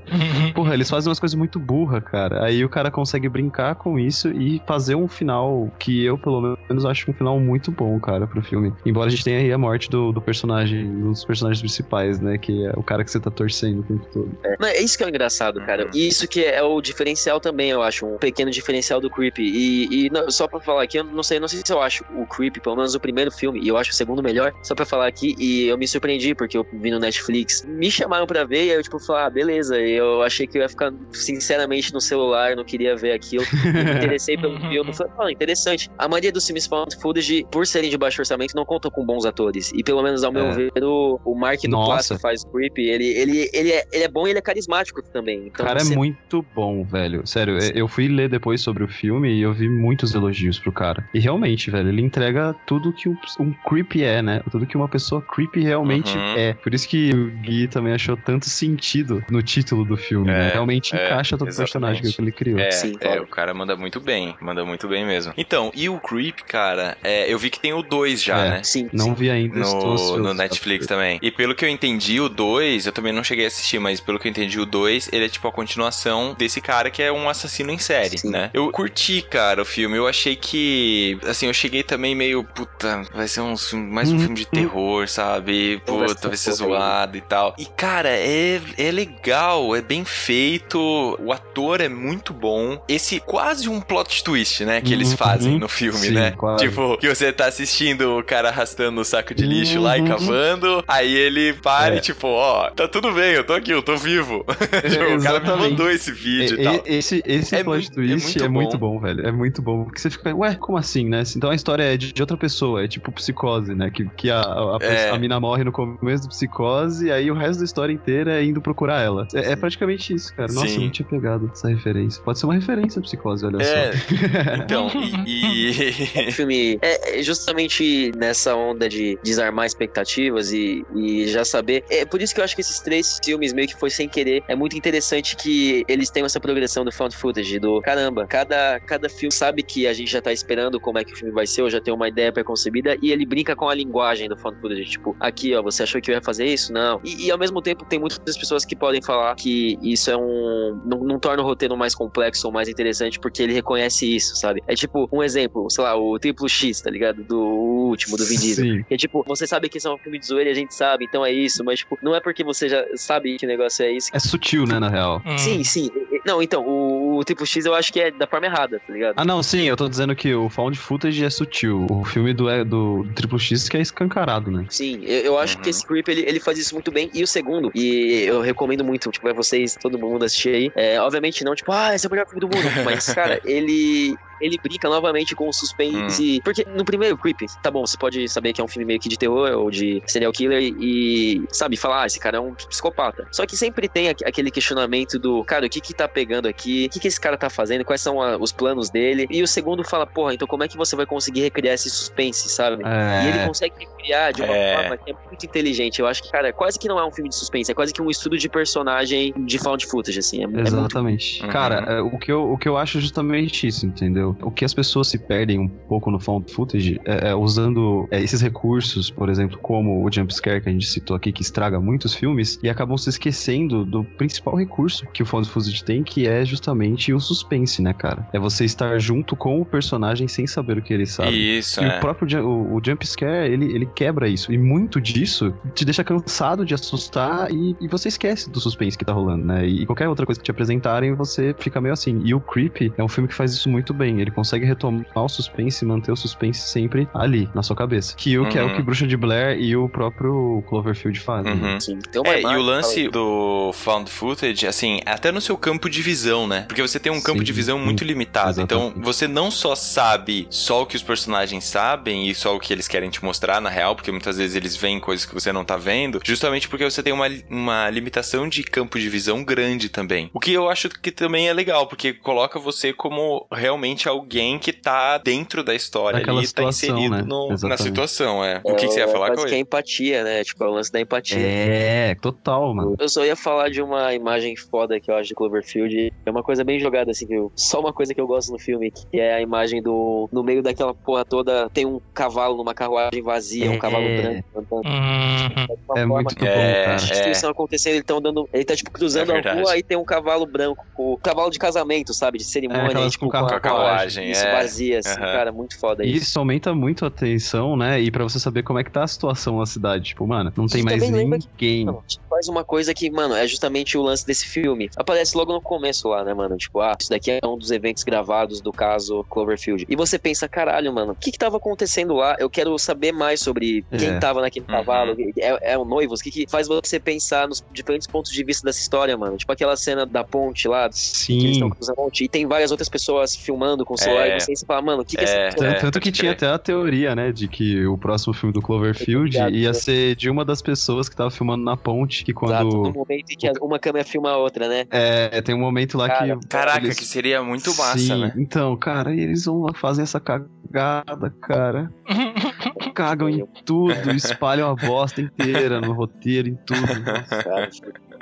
[0.54, 2.44] Porra, eles fazem umas coisas muito burras, cara.
[2.44, 6.84] Aí o cara consegue brincar com isso e fazer um final que eu, pelo menos,
[6.84, 8.72] acho um final muito bom, cara, pro filme.
[8.84, 12.38] Embora a gente tenha aí a morte do, do personagem, um dos personagens principais, né?
[12.42, 14.38] Que é o cara que você tá torcendo o tempo todo.
[14.58, 15.84] Não, é isso que é o engraçado, cara.
[15.84, 15.90] Uhum.
[15.94, 18.04] E isso que é o diferencial também, eu acho.
[18.04, 19.42] Um pequeno diferencial do Creepy.
[19.42, 22.04] E, e não, só pra falar aqui, eu não sei, não sei se eu acho
[22.16, 24.52] o Creepy, pelo menos o primeiro filme, e eu acho o segundo melhor.
[24.62, 27.64] Só pra falar aqui, e eu me surpreendi, porque eu vi no Netflix.
[27.64, 29.78] Me chamaram pra ver, e aí eu, tipo, falei, ah, beleza.
[29.78, 33.44] E eu achei que eu ia ficar, sinceramente, no celular, não queria ver aquilo.
[33.44, 34.90] E me interessei pelo filme.
[34.90, 35.90] Eu falei, ah, interessante.
[35.96, 39.24] A maioria dos filmes found footage, por serem de baixo orçamento, não contam com bons
[39.24, 39.72] atores.
[39.74, 40.50] E pelo menos, ao meu É.
[40.52, 44.04] ver, o, o Mark do Nossa, Clássico faz o Creep, ele, ele, ele, é, ele
[44.04, 45.46] é bom e ele é carismático também.
[45.46, 47.26] Então, O cara você- é muito bom, velho.
[47.26, 50.72] Sério, eu- eu fui ler depois sobre o filme e eu vi muitos elogios pro
[50.72, 51.04] cara.
[51.12, 54.42] E realmente, velho, ele entrega tudo que um, um creepy é, né?
[54.50, 56.34] Tudo que uma pessoa creepy realmente Uhum.
[56.36, 56.54] é.
[56.54, 60.48] Por isso que o Gui também achou tanto sentido no título do filme, né?
[60.48, 62.58] É, Realmente é, encaixa todo o personagem que ele criou.
[62.58, 63.22] É, Sim, é, claro.
[63.22, 65.32] o cara manda muito bem, manda muito bem mesmo.
[65.36, 68.50] Então, e o Creep, cara, é, eu vi que tem o 2 já, É.
[68.50, 68.62] né?
[68.62, 69.14] Sim, Não sim.
[69.14, 71.18] vi ainda, No, no Netflix também.
[71.22, 74.18] E pelo que eu entendi, o 2, eu também não cheguei a assistir, mas pelo
[74.18, 77.28] que eu entendi, o 2, ele é tipo a continuação desse cara que é um
[77.28, 78.30] assassino em série, Sim.
[78.30, 78.50] né?
[78.54, 79.96] Eu curti, cara, o filme.
[79.96, 81.18] Eu achei que.
[81.26, 82.42] Assim, eu cheguei também meio.
[82.44, 83.54] Puta, vai ser um,
[83.90, 84.20] mais um Uhum.
[84.20, 85.76] filme de terror, sabe?
[85.86, 87.54] Vai Puta, vai ser zoado e tal.
[87.58, 90.78] E, cara, é, é legal, é bem feito.
[91.20, 92.82] O ator é muito bom.
[92.88, 94.80] Esse quase um plot twist, né?
[94.80, 95.16] Que eles Uhum.
[95.16, 96.32] fazem no filme, Sim, né?
[96.32, 96.64] quase.
[96.68, 100.08] Tipo, que você tá assistindo o cara arrastando o saco de lixo lá e Uhum.
[100.08, 100.84] cavando.
[100.86, 101.98] Aí ele para É.
[101.98, 104.44] e, tipo, ó, tá tudo bem, eu tô aqui, eu tô vivo.
[104.46, 106.82] Tipo, o cara me mandou esse vídeo e, E- tal.
[106.86, 108.92] Esse, esse É plot muito- é twist muito é muito, bom.
[108.94, 109.26] bom, velho.
[109.26, 109.84] É muito bom.
[109.84, 111.22] Porque você fica, ué, como assim, né?
[111.36, 113.90] Então a história é de, de outra pessoa, é tipo psicose, né?
[113.90, 114.88] Que, que a, a, É.
[114.88, 118.40] pessoa- a mina morre no começo do psicose e aí o resto da história inteira
[118.40, 119.26] é indo procurar ela.
[119.34, 120.52] É, é praticamente isso, cara.
[120.52, 120.74] Nossa, Sim.
[120.76, 122.22] eu não tinha pegado essa referência.
[122.22, 123.98] Pode ser uma referência à psicose, olha É, só.
[124.64, 124.90] então,
[125.26, 125.70] e.
[125.70, 131.84] e- O filme é é justamente nessa onda de desarmar expectativas e, e já saber.
[131.90, 134.42] É por isso que eu acho que esses três filmes, meio que foi sem querer,
[134.48, 139.08] é muito interessante que eles tenham essa progressão do found footage, do caramba, cada, cada
[139.08, 141.62] filme sabe que a gente já tá esperando como é que o filme vai ser,
[141.62, 144.84] ou já tem uma ideia preconcebida, e ele brinca com a linguagem do found footage.
[144.84, 146.72] Tipo, aqui, ó, você achou que eu ia fazer isso?
[146.72, 147.00] Não.
[147.04, 150.80] E, e ao mesmo tempo, tem muitas pessoas que podem falar que isso é um.
[150.84, 154.62] Não, não torna o roteiro mais complexo ou mais interessante porque ele reconhece isso, sabe?
[154.66, 157.22] É tipo, um exemplo, sei lá, o triplo X, tá ligado?
[157.22, 158.64] Do último, do Vin Diesel.
[158.64, 158.84] Sim.
[158.84, 160.74] Que é tipo, você sabe que isso é um filme de zoeira e a gente
[160.74, 163.84] sabe, então é isso, mas tipo, não é porque você já sabe que o negócio
[163.84, 164.08] é isso.
[164.12, 165.22] É sutil, né, na real.
[165.26, 165.36] Hum.
[165.38, 165.90] Sim, sim.
[166.24, 169.14] Não, então, o, o triplo X eu acho que é da forma errada, tá ligado?
[169.16, 171.86] Ah, não, sim, eu tô dizendo que o found footage é sutil.
[171.90, 174.64] O filme do, é, do Triple X que é escancarado, né?
[174.70, 175.62] Sim, eu, eu acho Uhum.
[175.62, 177.10] que esse Creep ele, ele faz isso muito bem.
[177.12, 180.72] E o segundo, e eu recomendo muito, tipo, pra vocês, todo mundo assistir aí.
[180.76, 182.62] É, obviamente não, tipo, ah, esse é o melhor filme do mundo.
[182.84, 184.16] Mas, cara, ele.
[184.42, 186.40] Ele brinca novamente com o suspense.
[186.44, 189.08] Porque no primeiro Creep, tá bom, você pode saber que é um filme meio que
[189.08, 193.26] de terror ou de serial killer e, sabe, falar, ah, esse cara é um psicopata.
[193.30, 196.86] Só que sempre tem aqu- aquele questionamento do, cara, o que que tá pegando aqui?
[196.86, 197.84] O que que esse cara tá fazendo?
[197.84, 199.26] Quais são a- os planos dele?
[199.30, 202.48] E o segundo fala, porra, então como é que você vai conseguir recriar esse suspense,
[202.48, 202.82] sabe?
[202.82, 203.46] E ele É.
[203.46, 204.74] consegue recriar de uma É.
[204.76, 206.00] forma que é muito inteligente.
[206.00, 208.02] Eu acho que, cara, quase que não é um filme de suspense, é quase que
[208.02, 210.40] um estudo de personagem de found footage, assim.
[210.40, 211.42] É, é muito Exatamente.
[211.42, 211.48] Uhum.
[211.50, 214.31] Cara, é, o, que eu, o que eu acho é justamente isso, entendeu?
[214.40, 218.22] O que as pessoas se perdem um pouco no found footage é, é usando é,
[218.22, 222.14] esses recursos, por exemplo, como o jumpscare que a gente citou aqui, que estraga muitos
[222.14, 226.44] filmes, e acabam se esquecendo do principal recurso que o found footage tem, que é
[226.44, 228.26] justamente o suspense, né, cara?
[228.32, 231.58] É você estar junto com o personagem sem saber o que ele sabe.
[231.58, 231.96] Isso, E é.
[231.96, 234.52] o próprio o, o jump scare, ele, ele quebra isso.
[234.52, 239.04] E muito disso te deixa cansado de assustar e, e você esquece do suspense que
[239.04, 239.66] tá rolando, né?
[239.66, 242.20] E qualquer outra coisa que te apresentarem, você fica meio assim.
[242.24, 244.20] E o Creep é um filme que faz isso muito bem.
[244.22, 248.14] Ele consegue retomar o suspense e manter o suspense sempre ali, na sua cabeça.
[248.16, 248.76] Que, o que é o Uhum.
[248.76, 251.52] que Bruxa de Blair e o próprio Cloverfield fazem.
[251.52, 251.80] Uhum.
[251.80, 255.90] Sim, tem uma É, e o lance do found footage, assim, até no seu campo
[255.90, 256.62] de visão, né?
[256.68, 258.60] Porque você tem um campo Sim, de visão muito limitado.
[258.60, 259.04] Então, Exatamente.
[259.04, 262.88] você não só sabe só o que os personagens sabem e só o que eles
[262.88, 265.76] querem te mostrar na real, porque muitas vezes eles veem coisas que você não tá
[265.76, 270.30] vendo, justamente porque você tem uma, uma limitação de campo de visão grande também.
[270.32, 274.72] O que eu acho que também é legal, porque coloca você como realmente alguém que
[274.72, 277.22] tá dentro da história Daquela ali, tá situação, inserido né?
[277.26, 278.60] no- na situação, é.
[278.64, 280.44] O que, que você ia É, falar, quase que é empatia, né?
[280.44, 281.38] Tipo, é o lance da empatia.
[281.40, 282.94] É, total, mano.
[282.98, 286.12] Eu só ia falar de uma imagem foda que eu acho de Cloverfield.
[286.24, 288.58] É uma coisa bem jogada, assim, que eu, só uma coisa que eu gosto no
[288.58, 290.28] filme, que é a imagem do.
[290.32, 293.78] No meio daquela porra toda, tem um cavalo numa carruagem vazia, um É.
[293.78, 294.86] cavalo branco andando.
[294.86, 296.92] Hum, É muito bom, É, cara.
[296.94, 298.48] a destruição acontecendo, eles estão dando.
[298.52, 301.58] Ele tá, tipo, cruzando É a rua, aí tem um cavalo branco, o cavalo de
[301.58, 302.38] casamento, sabe?
[302.38, 303.58] De cerimônia, É, tipo, com Com a
[303.96, 304.52] carruagem, Isso, é.
[304.52, 305.32] vazia, assim, Aham.
[305.32, 306.24] cara, muito foda E isso.
[306.24, 308.00] isso aumenta muito a atenção, né?
[308.00, 310.04] E pra você saber como é que tá a situação na cidade.
[310.04, 311.84] Tipo, mano, não tem mais ninguém.
[311.84, 314.88] Não, tipo, faz uma coisa que, mano, é justamente o lance desse filme.
[314.96, 316.56] Aparece logo no começo lá, né, mano?
[316.56, 319.84] Tipo, ah, isso daqui é um dos eventos gravados do caso Cloverfield.
[319.88, 322.36] E você pensa, caralho, mano, o que que tava acontecendo lá?
[322.38, 324.18] Eu quero saber mais sobre quem É.
[324.18, 324.76] tava naquele Uhum.
[324.76, 325.14] cavalo.
[325.38, 326.14] É, é o noivo?
[326.14, 329.36] O que que faz você pensar nos diferentes pontos de vista dessa história, mano?
[329.36, 331.74] Tipo aquela cena da ponte lá, que eles estão Sim.
[331.74, 334.36] cruzando a ponte, e tem várias outras pessoas filmando com o celular, É.
[334.36, 335.48] e você fala, mano, o que que É.
[335.48, 336.48] essa Tanto, que tinha crer.
[336.48, 339.72] até a teoria, né, de que o próximo filme do Cloverfield ia né?
[339.72, 342.94] ser de uma das pessoas que tava filmando na ponte, que Exato, no quando...
[342.94, 344.84] momento em que uma câmera filma a outra, né?
[344.90, 346.46] É, tem um momento lá Cara, que...
[346.48, 348.32] Caraca, eles- que seria muito massa, Sim, né?
[348.36, 351.92] então, cara, e eles vão lá fazer essa cagada, cara.
[352.94, 356.80] Cagam em tudo, espalham a bosta inteira no roteiro, em tudo.
[356.80, 357.42] Nossa.
[357.42, 357.70] Cara,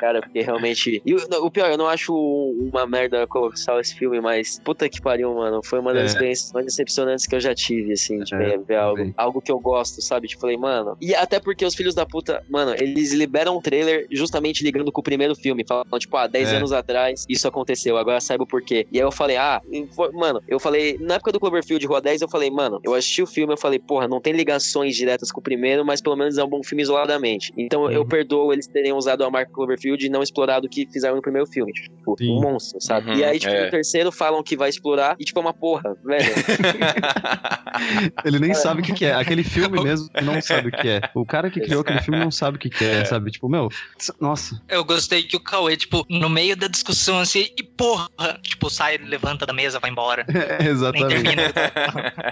[0.01, 1.03] cara, porque realmente.
[1.05, 5.01] E o, o pior, eu não acho uma merda colossal esse filme, mas puta que
[5.01, 5.61] pariu, mano.
[5.65, 6.07] Foi uma das É.
[6.07, 9.53] experiências mais decepcionantes que eu já tive, assim, de É, ver, ver algo, algo que
[9.53, 10.27] eu gosto, sabe?
[10.29, 10.97] Tipo, falei, mano.
[11.01, 15.01] E até porque os filhos da puta, mano, eles liberam um trailer justamente ligando com
[15.01, 15.65] o primeiro filme.
[15.69, 16.57] Falando, tipo, ah, 10 É.
[16.57, 18.87] anos atrás isso aconteceu, agora saiba o porquê.
[18.91, 19.61] E aí eu falei, ah,
[20.15, 23.27] mano, eu falei, na época do Cloverfield Rua 10, eu falei, mano, eu assisti o
[23.27, 26.45] filme, eu falei, porra, não tem ligações diretas com o primeiro, mas pelo menos é
[26.45, 27.53] um bom filme isoladamente.
[27.57, 28.09] Então eu Uhum.
[28.09, 31.73] perdoo eles terem usado a marca Cloverfield e não explorado que fizeram no primeiro filme.
[31.73, 32.33] Tipo, Sim.
[32.33, 33.11] um monstro, sabe?
[33.11, 33.65] Uhum, e aí, tipo, é.
[33.65, 36.25] no terceiro falam que vai explorar e, tipo, é uma porra, velho.
[38.25, 39.15] Ele nem sabe o que, que é.
[39.15, 41.01] Aquele filme mesmo não sabe o que é.
[41.15, 43.31] O cara que criou aquele filme não sabe o que, que é, sabe?
[43.31, 43.69] Tipo, meu,
[44.21, 44.61] nossa.
[44.69, 48.09] Eu gostei que o Cauê, tipo, no meio da discussão assim, e porra,
[48.43, 50.25] tipo, sai, levanta da mesa, vai embora.
[50.29, 51.23] É, Nem exatamente.
[51.23, 51.43] termina.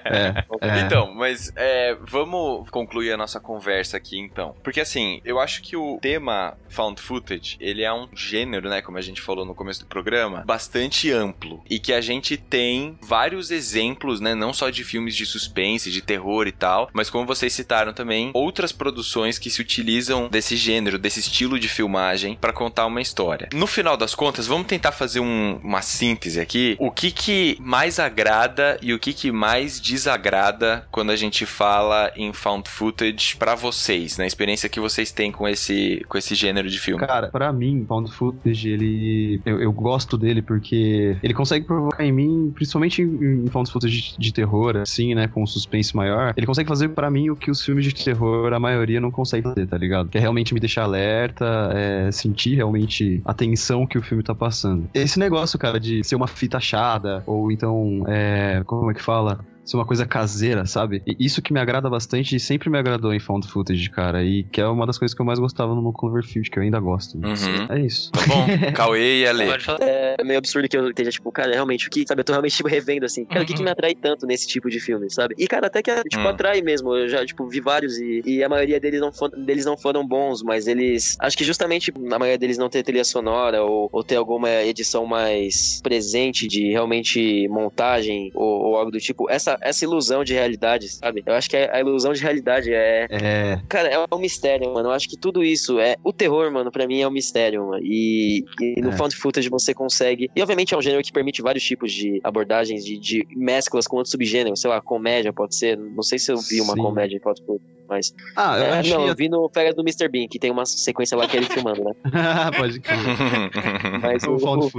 [0.04, 0.80] É, é.
[0.80, 4.54] Então, mas é, vamos concluir a nossa conversa aqui então.
[4.62, 8.98] Porque assim, eu acho que o tema found footage, ele é um gênero, né, como
[8.98, 13.50] a gente falou no começo do programa, bastante amplo e que a gente tem vários
[13.50, 17.52] exemplos, né, não só de filmes de suspense, de terror e tal, mas como vocês
[17.52, 22.86] citaram também, outras produções que se utilizam desse gênero, desse estilo de filmagem pra contar
[22.86, 23.48] uma história.
[23.54, 26.76] No final das contas, vamos tentar fazer um- uma síntese aqui.
[26.78, 32.10] O que que mais agrada e o que que mais desagrada quando a gente fala
[32.16, 36.68] em found footage pra vocês, na experiência que vocês têm com esse com esse gênero
[36.68, 37.06] de filme?
[37.06, 39.40] Cara, pra mim, Found Footage, ele.
[39.46, 44.12] Eu, eu gosto dele porque ele consegue provocar em mim, principalmente em, em Found Footage
[44.12, 45.28] de, de terror, assim, né?
[45.28, 46.34] Com um suspense maior.
[46.36, 49.44] Ele consegue fazer pra mim o que os filmes de terror, a maioria, não consegue
[49.44, 50.08] fazer, tá ligado?
[50.08, 54.34] Que é realmente me deixar alerta, é, sentir realmente a tensão que o filme tá
[54.34, 54.88] passando.
[54.92, 59.38] Esse negócio, cara, de ser uma fita achada, ou então, é, como é que fala?
[59.68, 61.02] Ser uma coisa caseira, sabe?
[61.06, 64.24] E isso que me agrada bastante e sempre me agradou em Found Footage, cara.
[64.24, 66.80] E que é uma das coisas que eu mais gostava no Cloverfield, que eu ainda
[66.80, 67.18] gosto.
[67.18, 67.66] Uhum.
[67.68, 68.10] É isso.
[68.12, 69.44] Tá bom, Cauê e Ale.
[69.80, 72.56] É meio absurdo que eu esteja, tipo, cara, realmente, o que, sabe, eu tô realmente,
[72.56, 75.34] tipo, revendo, assim, cara, o que que me atrai tanto nesse tipo de filme, sabe?
[75.36, 76.28] E, cara, até que, tipo, Hum.
[76.28, 79.64] atrai mesmo, eu já, tipo, vi vários e, e a maioria deles não, foram, deles
[79.66, 83.62] não foram bons, mas eles, acho que justamente a maioria deles não ter trilha sonora
[83.62, 89.28] ou, ou ter alguma edição mais presente de realmente montagem ou, ou algo do tipo,
[89.30, 91.22] essa, essa ilusão de realidade, sabe?
[91.26, 93.60] Eu acho que a, a ilusão de realidade é, É.
[93.68, 94.88] Cara, é um mistério, mano.
[94.88, 95.96] Eu acho que tudo isso é.
[96.02, 97.82] O terror, mano, pra mim é um mistério, mano.
[97.82, 98.92] E, e no É.
[98.92, 100.30] found footage você consegue.
[100.34, 103.96] E obviamente é um gênero que permite vários tipos de abordagens, de, de mesclas com
[103.96, 104.60] outros subgêneros.
[104.60, 105.76] Sei lá, comédia pode ser.
[105.76, 106.82] Não sei se eu vi uma Sim.
[106.82, 108.12] comédia em found footage, mas.
[108.36, 108.92] Ah, eu É, achei.
[108.92, 110.08] não, eu vi no Férias do Mr.
[110.08, 111.92] Bean, que tem uma sequência lá que é ele filmando, né?
[112.56, 112.98] Pode crer.
[114.02, 114.70] Mas o o,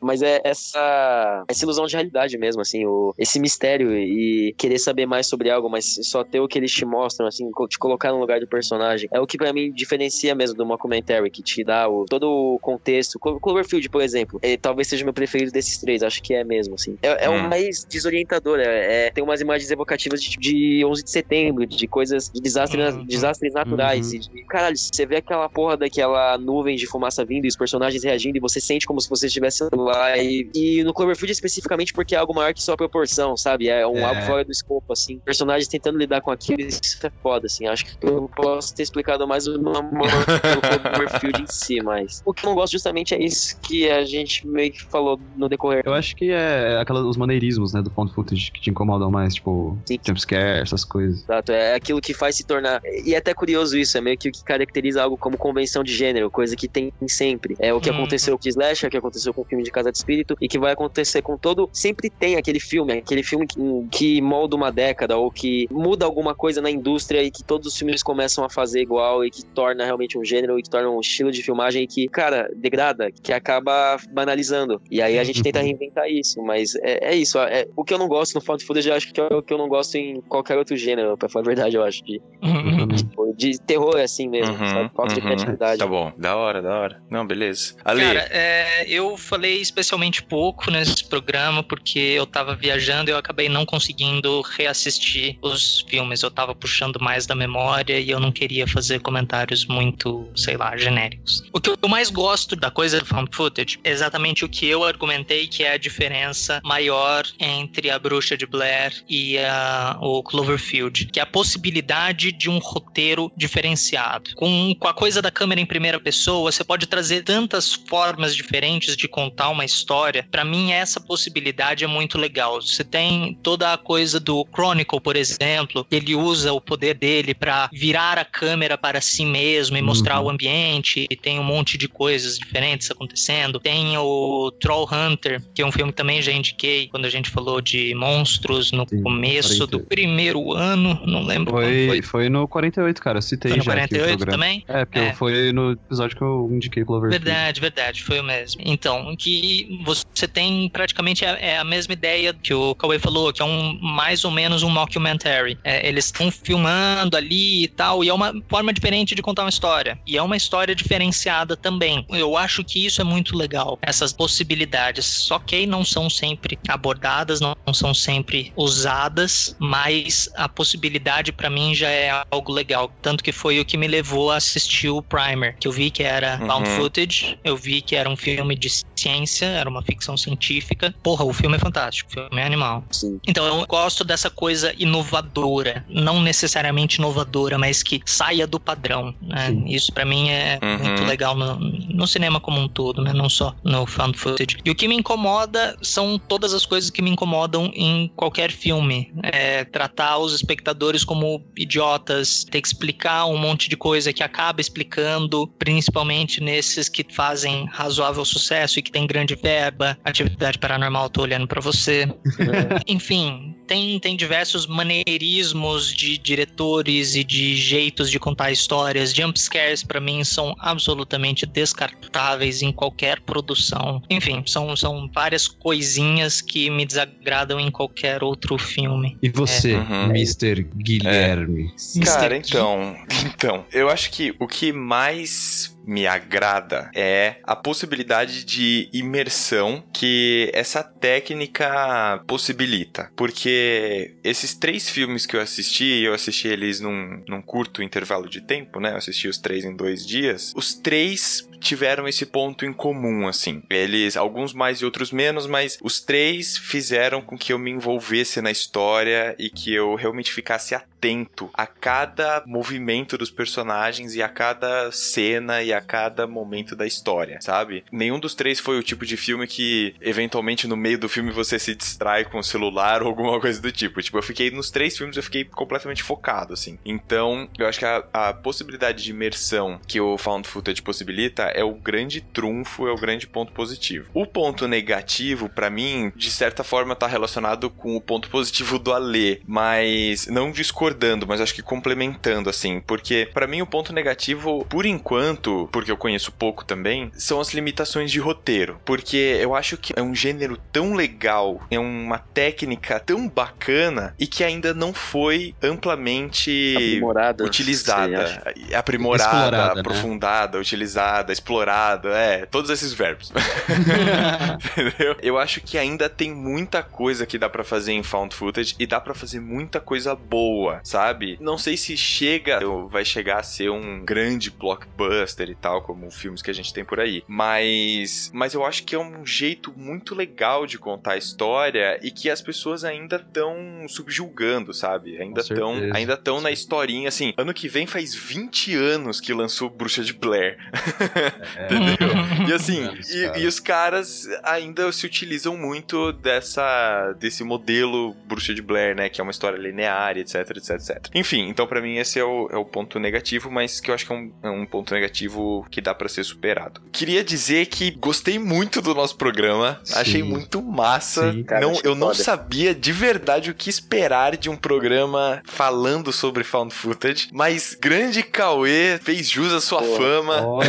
[0.00, 5.06] mas é essa, essa ilusão de realidade mesmo, assim, o, esse mistério e querer saber
[5.06, 8.18] mais sobre algo, mas só ter o que eles te mostram, assim, te colocar no
[8.20, 9.08] lugar do personagem.
[9.12, 12.58] É o que pra mim diferencia mesmo do mockumentary, que te dá o, todo o
[12.60, 13.18] contexto.
[13.18, 16.44] Clo- Cloverfield, por exemplo, ele talvez seja o meu preferido desses três, acho que é
[16.44, 16.96] mesmo, assim.
[17.02, 17.46] É, é Hum.
[17.46, 21.86] o mais desorientador, é, é- tem umas imagens evocativas de, de 11 de setembro, de
[21.88, 23.06] coisas, de desastres, Uhum.
[23.06, 24.12] desastres naturais.
[24.12, 24.20] Uhum.
[24.34, 28.36] E caralho, você vê aquela porra daquela nuvem de fumaça vindo e os personagens reagindo
[28.36, 30.16] e você sente como se você estivesse lá.
[30.18, 33.68] E, e no Cloverfield especificamente porque é algo maior que só a proporção, sabe?
[33.68, 34.04] É um É.
[34.04, 35.18] algo fora do escopo, assim.
[35.24, 37.66] Personagens tentando lidar com aquilo, isso é foda, assim.
[37.66, 40.08] Acho que eu posso ter explicado mais amor
[40.42, 44.04] pelo Cloverfield em si, mas o que eu não gosto justamente é isso que a
[44.04, 45.82] gente meio que falou no decorrer.
[45.84, 49.34] Eu acho que é aquelas, os maneirismos, né, do Found Footage que te incomodam mais,
[49.34, 49.76] tipo,
[50.06, 51.22] jumpscare, essas coisas.
[51.24, 52.80] Exato, é aquilo que faz se tornar.
[53.04, 55.92] E é até curioso isso, é meio que o que caracteriza algo como convenção de
[55.94, 57.54] gênero, coisa que tem sempre.
[57.60, 57.96] É o que Uhum.
[57.96, 60.48] aconteceu com Slash, é o que aconteceu com o filme de Casa de Espírito e
[60.48, 61.68] que vai acontecer com todo.
[61.72, 63.58] Sempre tem aquele filme, aquele filme que,
[63.90, 67.76] que molda uma década ou que muda alguma coisa na indústria e que todos os
[67.76, 71.00] filmes começam a fazer igual e que torna realmente um gênero e que torna um
[71.00, 74.80] estilo de filmagem e que, cara, degrada, que acaba banalizando.
[74.90, 77.38] E aí a gente tenta reinventar isso, mas é, é isso.
[77.38, 79.52] É, o que eu não gosto no found footage, eu acho que é o que
[79.52, 82.02] eu não gosto em qualquer outro gênero, pra falar a verdade, eu acho.
[82.04, 82.35] De, Uhum.
[82.96, 84.90] tipo, de terror assim mesmo, Uhum, sabe?
[84.94, 85.26] Falta de uhum.
[85.26, 85.78] criatividade.
[85.78, 87.02] Tá bom, da hora, da hora.
[87.10, 87.74] Não, beleza.
[87.84, 93.18] Ali, Cara, é, eu falei especialmente pouco nesse programa porque eu tava viajando e eu
[93.18, 96.22] acabei não conseguindo reassistir os filmes.
[96.22, 100.76] Eu tava puxando mais da memória e eu não queria fazer comentários muito, sei lá,
[100.76, 101.42] genéricos.
[101.52, 104.84] O que eu mais gosto da coisa do found footage é exatamente o que eu
[104.84, 111.06] argumentei que é a diferença maior entre a Bruxa de Blair e a, o Cloverfield,
[111.06, 114.34] que é a possibilidade de um roteiro diferenciado.
[114.34, 118.96] Com, com a coisa da câmera em primeira pessoa, você pode trazer tantas formas diferentes
[118.96, 120.26] de contar uma história.
[120.30, 122.60] Pra mim, essa possibilidade é muito legal.
[122.60, 127.68] Você tem toda a coisa do Chronicle, por exemplo, ele usa o poder dele pra
[127.72, 130.26] virar a câmera para si mesmo e mostrar Uhum.
[130.26, 133.58] o ambiente, e tem um monte de coisas diferentes acontecendo.
[133.60, 137.30] Tem o Troll Hunter, que é um filme que também já indiquei quando a gente
[137.30, 139.70] falou de monstros no Sim, começo 48.
[139.70, 142.28] do primeiro ano, não lembro quando Foi, foi.
[142.28, 143.20] no 48, cara.
[143.20, 144.32] Citei Foi no já aqui o 48 programa.
[144.44, 144.64] também?
[144.68, 145.12] É, porque É.
[145.12, 147.24] foi no episódio que eu indiquei Cloverfield.
[147.24, 148.60] Verdade, verdade, foi o mesmo.
[148.64, 153.42] Então, que você tem praticamente a, é a mesma ideia que o Cauê falou, que
[153.42, 155.58] é um mais ou menos um mockumentary.
[155.64, 159.50] É, eles estão filmando ali e tal, e é uma forma diferente de contar uma
[159.50, 159.98] história.
[160.06, 162.04] E é uma história diferenciada também.
[162.10, 165.04] Eu acho que isso é muito legal, essas possibilidades.
[165.06, 171.74] Só que não são sempre abordadas, não, são sempre usadas, mas a possibilidade pra mim
[171.74, 172.90] já é algo legal.
[173.02, 176.02] Tanto que foi o que me levou a assistir o Primer, que eu vi que
[176.02, 176.46] era Uhum.
[176.46, 180.94] found footage, eu vi que era um filme de ciência, era uma ficção científica.
[181.02, 182.84] Porra, o filme é fantástico, o filme é animal.
[182.92, 183.18] Sim.
[183.26, 189.14] Então eu gosto dessa coisa inovadora, não necessariamente inovadora, mas que saia do padrão.
[189.22, 189.52] Né?
[189.66, 190.78] Isso pra mim é Uhum.
[190.78, 193.12] muito legal no, no cinema como um todo, né?
[193.12, 194.56] não só no found footage.
[194.64, 199.12] E o que me incomoda são todas as coisas que me incomodam em qualquer filme.
[199.22, 204.60] É, tratar os espectadores como idiotas, ter que explicar um monte de coisa que acaba
[204.60, 209.98] explicando, principalmente nesses que fazem razoável sucesso e que tem grande verba.
[210.04, 212.08] Atividade paranormal, tô olhando pra você.
[212.86, 219.12] Enfim, tem, tem diversos maneirismos de diretores e de jeitos de contar histórias.
[219.12, 224.02] Jumpscares, pra mim, são absolutamente descartáveis em qualquer produção.
[224.10, 229.16] Enfim, são, são várias coisinhas que me desagradam em qualquer outro filme.
[229.22, 230.10] E você, Uhum.
[230.10, 230.62] Mr.
[230.74, 231.72] Guilherme?
[232.04, 238.88] Cara, então, então, eu acho que o que mais me agrada é a possibilidade de
[238.92, 243.10] imersão que essa técnica possibilita.
[243.14, 248.40] Porque esses três filmes que eu assisti, eu assisti eles num, num curto intervalo de
[248.40, 248.92] tempo, né?
[248.92, 250.52] Eu assisti os três em dois dias.
[250.56, 253.62] Os três tiveram esse ponto em comum, assim.
[253.68, 258.40] Eles, alguns mais e outros menos, mas os três fizeram com que eu me envolvesse
[258.40, 264.28] na história e que eu realmente ficasse atento a cada movimento dos personagens e a
[264.28, 267.84] cada cena e a cada momento da história, sabe?
[267.92, 271.58] Nenhum dos três foi o tipo de filme que, eventualmente, no meio do filme você
[271.58, 274.02] se distrai com o celular ou alguma coisa do tipo.
[274.02, 276.78] Tipo, eu fiquei nos três filmes, eu fiquei completamente focado, assim.
[276.84, 281.64] Então, eu acho que a, a possibilidade de imersão que o Found Footage possibilita é
[281.64, 284.08] o grande trunfo, é o grande ponto positivo.
[284.14, 288.92] O ponto negativo, pra mim, de certa forma, tá relacionado com o ponto positivo do
[288.92, 294.64] Alê, mas não discordando, mas acho que complementando, assim, porque pra mim o ponto negativo,
[294.68, 299.76] por enquanto, porque eu conheço pouco também, são as limitações de roteiro, porque eu acho
[299.76, 304.92] que é um gênero tão legal, é uma técnica tão bacana e que ainda não
[304.92, 307.44] foi amplamente Aprimorada.
[307.44, 309.80] utilizada, sei, aprimorada, Explorada, né?
[309.80, 313.32] aprofundada, utilizada, explorada, é, todos esses verbos.
[314.76, 315.16] Entendeu?
[315.22, 318.86] Eu acho que ainda tem muita coisa que dá pra fazer em found footage e
[318.86, 321.38] dá pra fazer muita coisa boa, sabe?
[321.40, 326.10] Não sei se chega, ou vai chegar a ser um grande blockbuster e tal, como
[326.10, 329.72] filmes que a gente tem por aí, mas mas eu acho que é um jeito
[329.76, 333.56] muito legal de contar a história e que as pessoas ainda estão
[333.88, 335.20] subjulgando, sabe?
[335.20, 337.32] Ainda estão ainda estão na historinha assim.
[337.36, 340.56] Ano que vem faz 20 anos que lançou Bruxa de Blair.
[341.56, 342.48] É.
[342.48, 348.62] E assim, e, e os caras ainda se utilizam muito dessa desse modelo Bruxa de
[348.62, 349.08] Blair, né?
[349.08, 351.10] Que é uma história linear, etc, etc, etc.
[351.14, 354.06] Enfim, então pra mim esse é o, é o ponto negativo, mas que eu acho
[354.06, 356.80] que é um, é um ponto negativo que dá pra ser superado.
[356.92, 359.98] Queria dizer que gostei muito do nosso programa, Sim.
[359.98, 361.32] achei muito massa.
[361.32, 361.44] Sim.
[361.44, 362.22] Cara, não, eu não foda.
[362.22, 368.22] sabia de verdade o que esperar de um programa falando sobre found footage, mas grande
[368.22, 370.46] Cauê fez jus à sua Pô, fama.
[370.46, 370.68] Olha,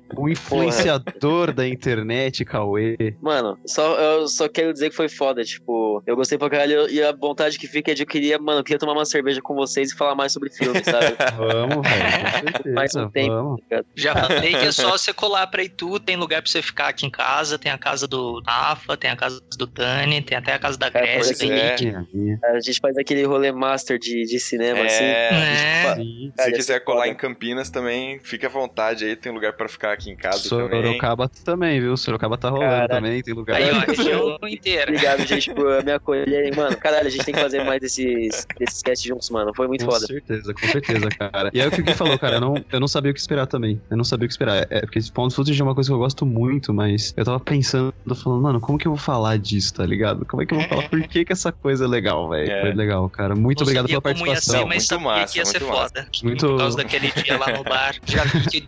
[0.21, 3.15] O influenciador da internet, Cauê.
[3.21, 7.01] Mano, só, eu só quero dizer que foi foda, tipo, eu gostei pra caralho e
[7.01, 9.55] a vontade que fica é de eu queria, mano, eu queria tomar uma cerveja com
[9.55, 11.15] vocês e falar mais sobre filme, sabe?
[11.37, 12.75] Vamos, velho.
[12.75, 13.33] Mais um tempo.
[13.33, 13.61] Vamos.
[13.95, 17.05] Já falei que é só você colar pra Itu, tem lugar pra você ficar aqui
[17.05, 20.59] em casa, tem a casa do Rafa, tem a casa do Dani, tem até a
[20.59, 21.71] casa da Grécia, é.
[21.71, 21.85] Nick.
[21.85, 22.39] Minha, minha.
[22.43, 25.03] A gente faz aquele rolê master de, de cinema, assim.
[25.03, 25.95] É, É.
[25.95, 26.31] Sim.
[26.31, 27.09] se Cara, quiser é colar foda.
[27.09, 30.83] em Campinas também, fica à vontade aí, tem lugar pra ficar aqui em casa também.
[30.83, 31.97] Sorocaba também, viu?
[31.97, 32.89] Sorocaba tá rolando Caralho.
[32.89, 33.55] também, tem lugar.
[33.57, 34.91] Aí, ó, a região inteira.
[34.91, 36.55] Obrigado, gente, por me acolher.
[36.55, 39.51] Mano, caralho, a gente tem que fazer mais desses, desses casts juntos, mano.
[39.55, 40.05] Foi muito Com foda.
[40.07, 41.49] certeza, com certeza, cara.
[41.53, 43.19] E aí o que o Gui falou, cara, eu não, eu não sabia o que
[43.19, 43.81] esperar também.
[43.89, 44.67] Eu não sabia o que esperar.
[44.69, 47.39] É porque esse Found Footage é uma coisa que eu gosto muito, mas eu tava
[47.39, 50.25] pensando, falando, mano, como que eu vou falar disso, tá ligado?
[50.25, 50.89] Como é que eu vou falar?
[50.89, 52.51] Por que que essa coisa é legal, velho?
[52.51, 52.61] É.
[52.61, 53.35] Foi legal, cara.
[53.35, 54.67] Muito Não obrigado pela como ia ser, participação.
[54.67, 55.89] mas Muito sabia massa, que ia ser muito massa.
[55.89, 56.07] foda.
[56.23, 57.95] Muito- Por causa daquele dia lá no bar.
[58.05, 58.23] Já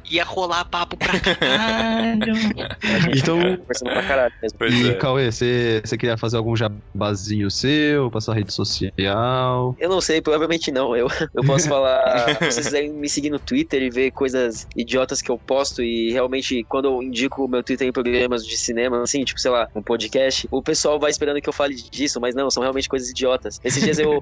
[0.10, 2.34] ia rolar papo pra caralho.
[2.34, 4.58] A gente Então- tá conversando pra caralho mesmo.
[4.58, 4.94] Pois e, é.
[4.94, 9.76] Cauê, você você queria fazer algum jabazinho seu, passar rede social?
[9.80, 10.96] Eu não sei, provavelmente não.
[10.96, 12.04] Eu, eu posso falar.
[12.44, 16.12] Se vocês quiserem me seguir no Twitter e ver coisas idiotas que eu posto, e
[16.12, 19.68] realmente, quando eu indico o meu Twitter em programas de cinema, assim, tipo, sei lá,
[19.76, 23.10] um podcast, o pessoal vai esperando que eu fale disso, mas não, são realmente coisas
[23.10, 23.60] idiotas.
[23.64, 24.22] Esses dias eu, eu,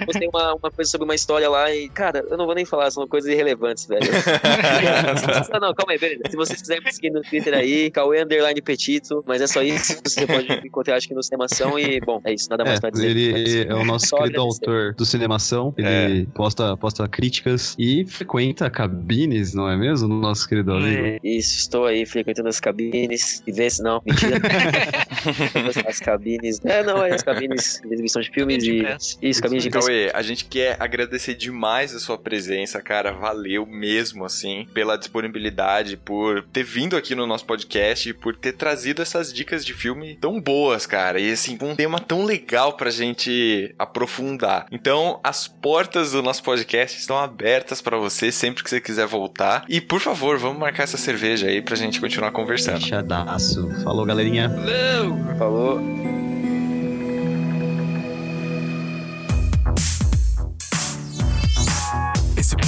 [0.00, 2.64] eu postei uma, uma coisa sobre uma história lá e, cara, eu não vou nem
[2.64, 4.00] falar, são coisas irrelevantes, velho.
[4.10, 6.22] Vocês- não, calma aí, beleza.
[6.30, 9.96] Se vocês quiserem me seguir no Twitter aí, Cauê Underline Petito, mas é só isso.
[10.04, 12.80] Você pode me encontrar, acho que no Cinemação e, bom, é isso, nada mais É,
[12.80, 13.10] pra dizer.
[13.16, 14.64] ele é o nosso Só querido agradecer.
[14.68, 15.74] autor do Cinemação.
[15.76, 20.08] Ele posta, posta críticas e frequenta cabines, não é mesmo?
[20.08, 21.18] Nosso querido amigo.
[21.22, 24.38] Isso, estou aí frequentando as cabines e vê se não, mentira.
[25.86, 26.60] as cabines.
[26.64, 28.82] É, não, é as cabines de exibição de filmes e.
[29.22, 29.70] Isso, cabines de.
[29.70, 33.12] Cauê, a gente quer agradecer demais a sua presença, cara.
[33.12, 38.52] Valeu mesmo, assim, pela disponibilidade, por ter vindo aqui no nosso podcast e por ter
[38.52, 41.20] trazido essas dicas de filme tão boas, cara.
[41.20, 44.66] E, assim, um tema tão legal pra gente aprofundar.
[44.70, 49.64] Então, as portas do nosso podcast estão abertas pra você sempre que você quiser voltar.
[49.68, 52.80] E, por favor, vamos marcar essa cerveja aí pra gente continuar conversando.
[52.80, 53.68] Fechadaço.
[53.82, 54.50] Falou, galerinha.
[55.38, 56.19] Falou.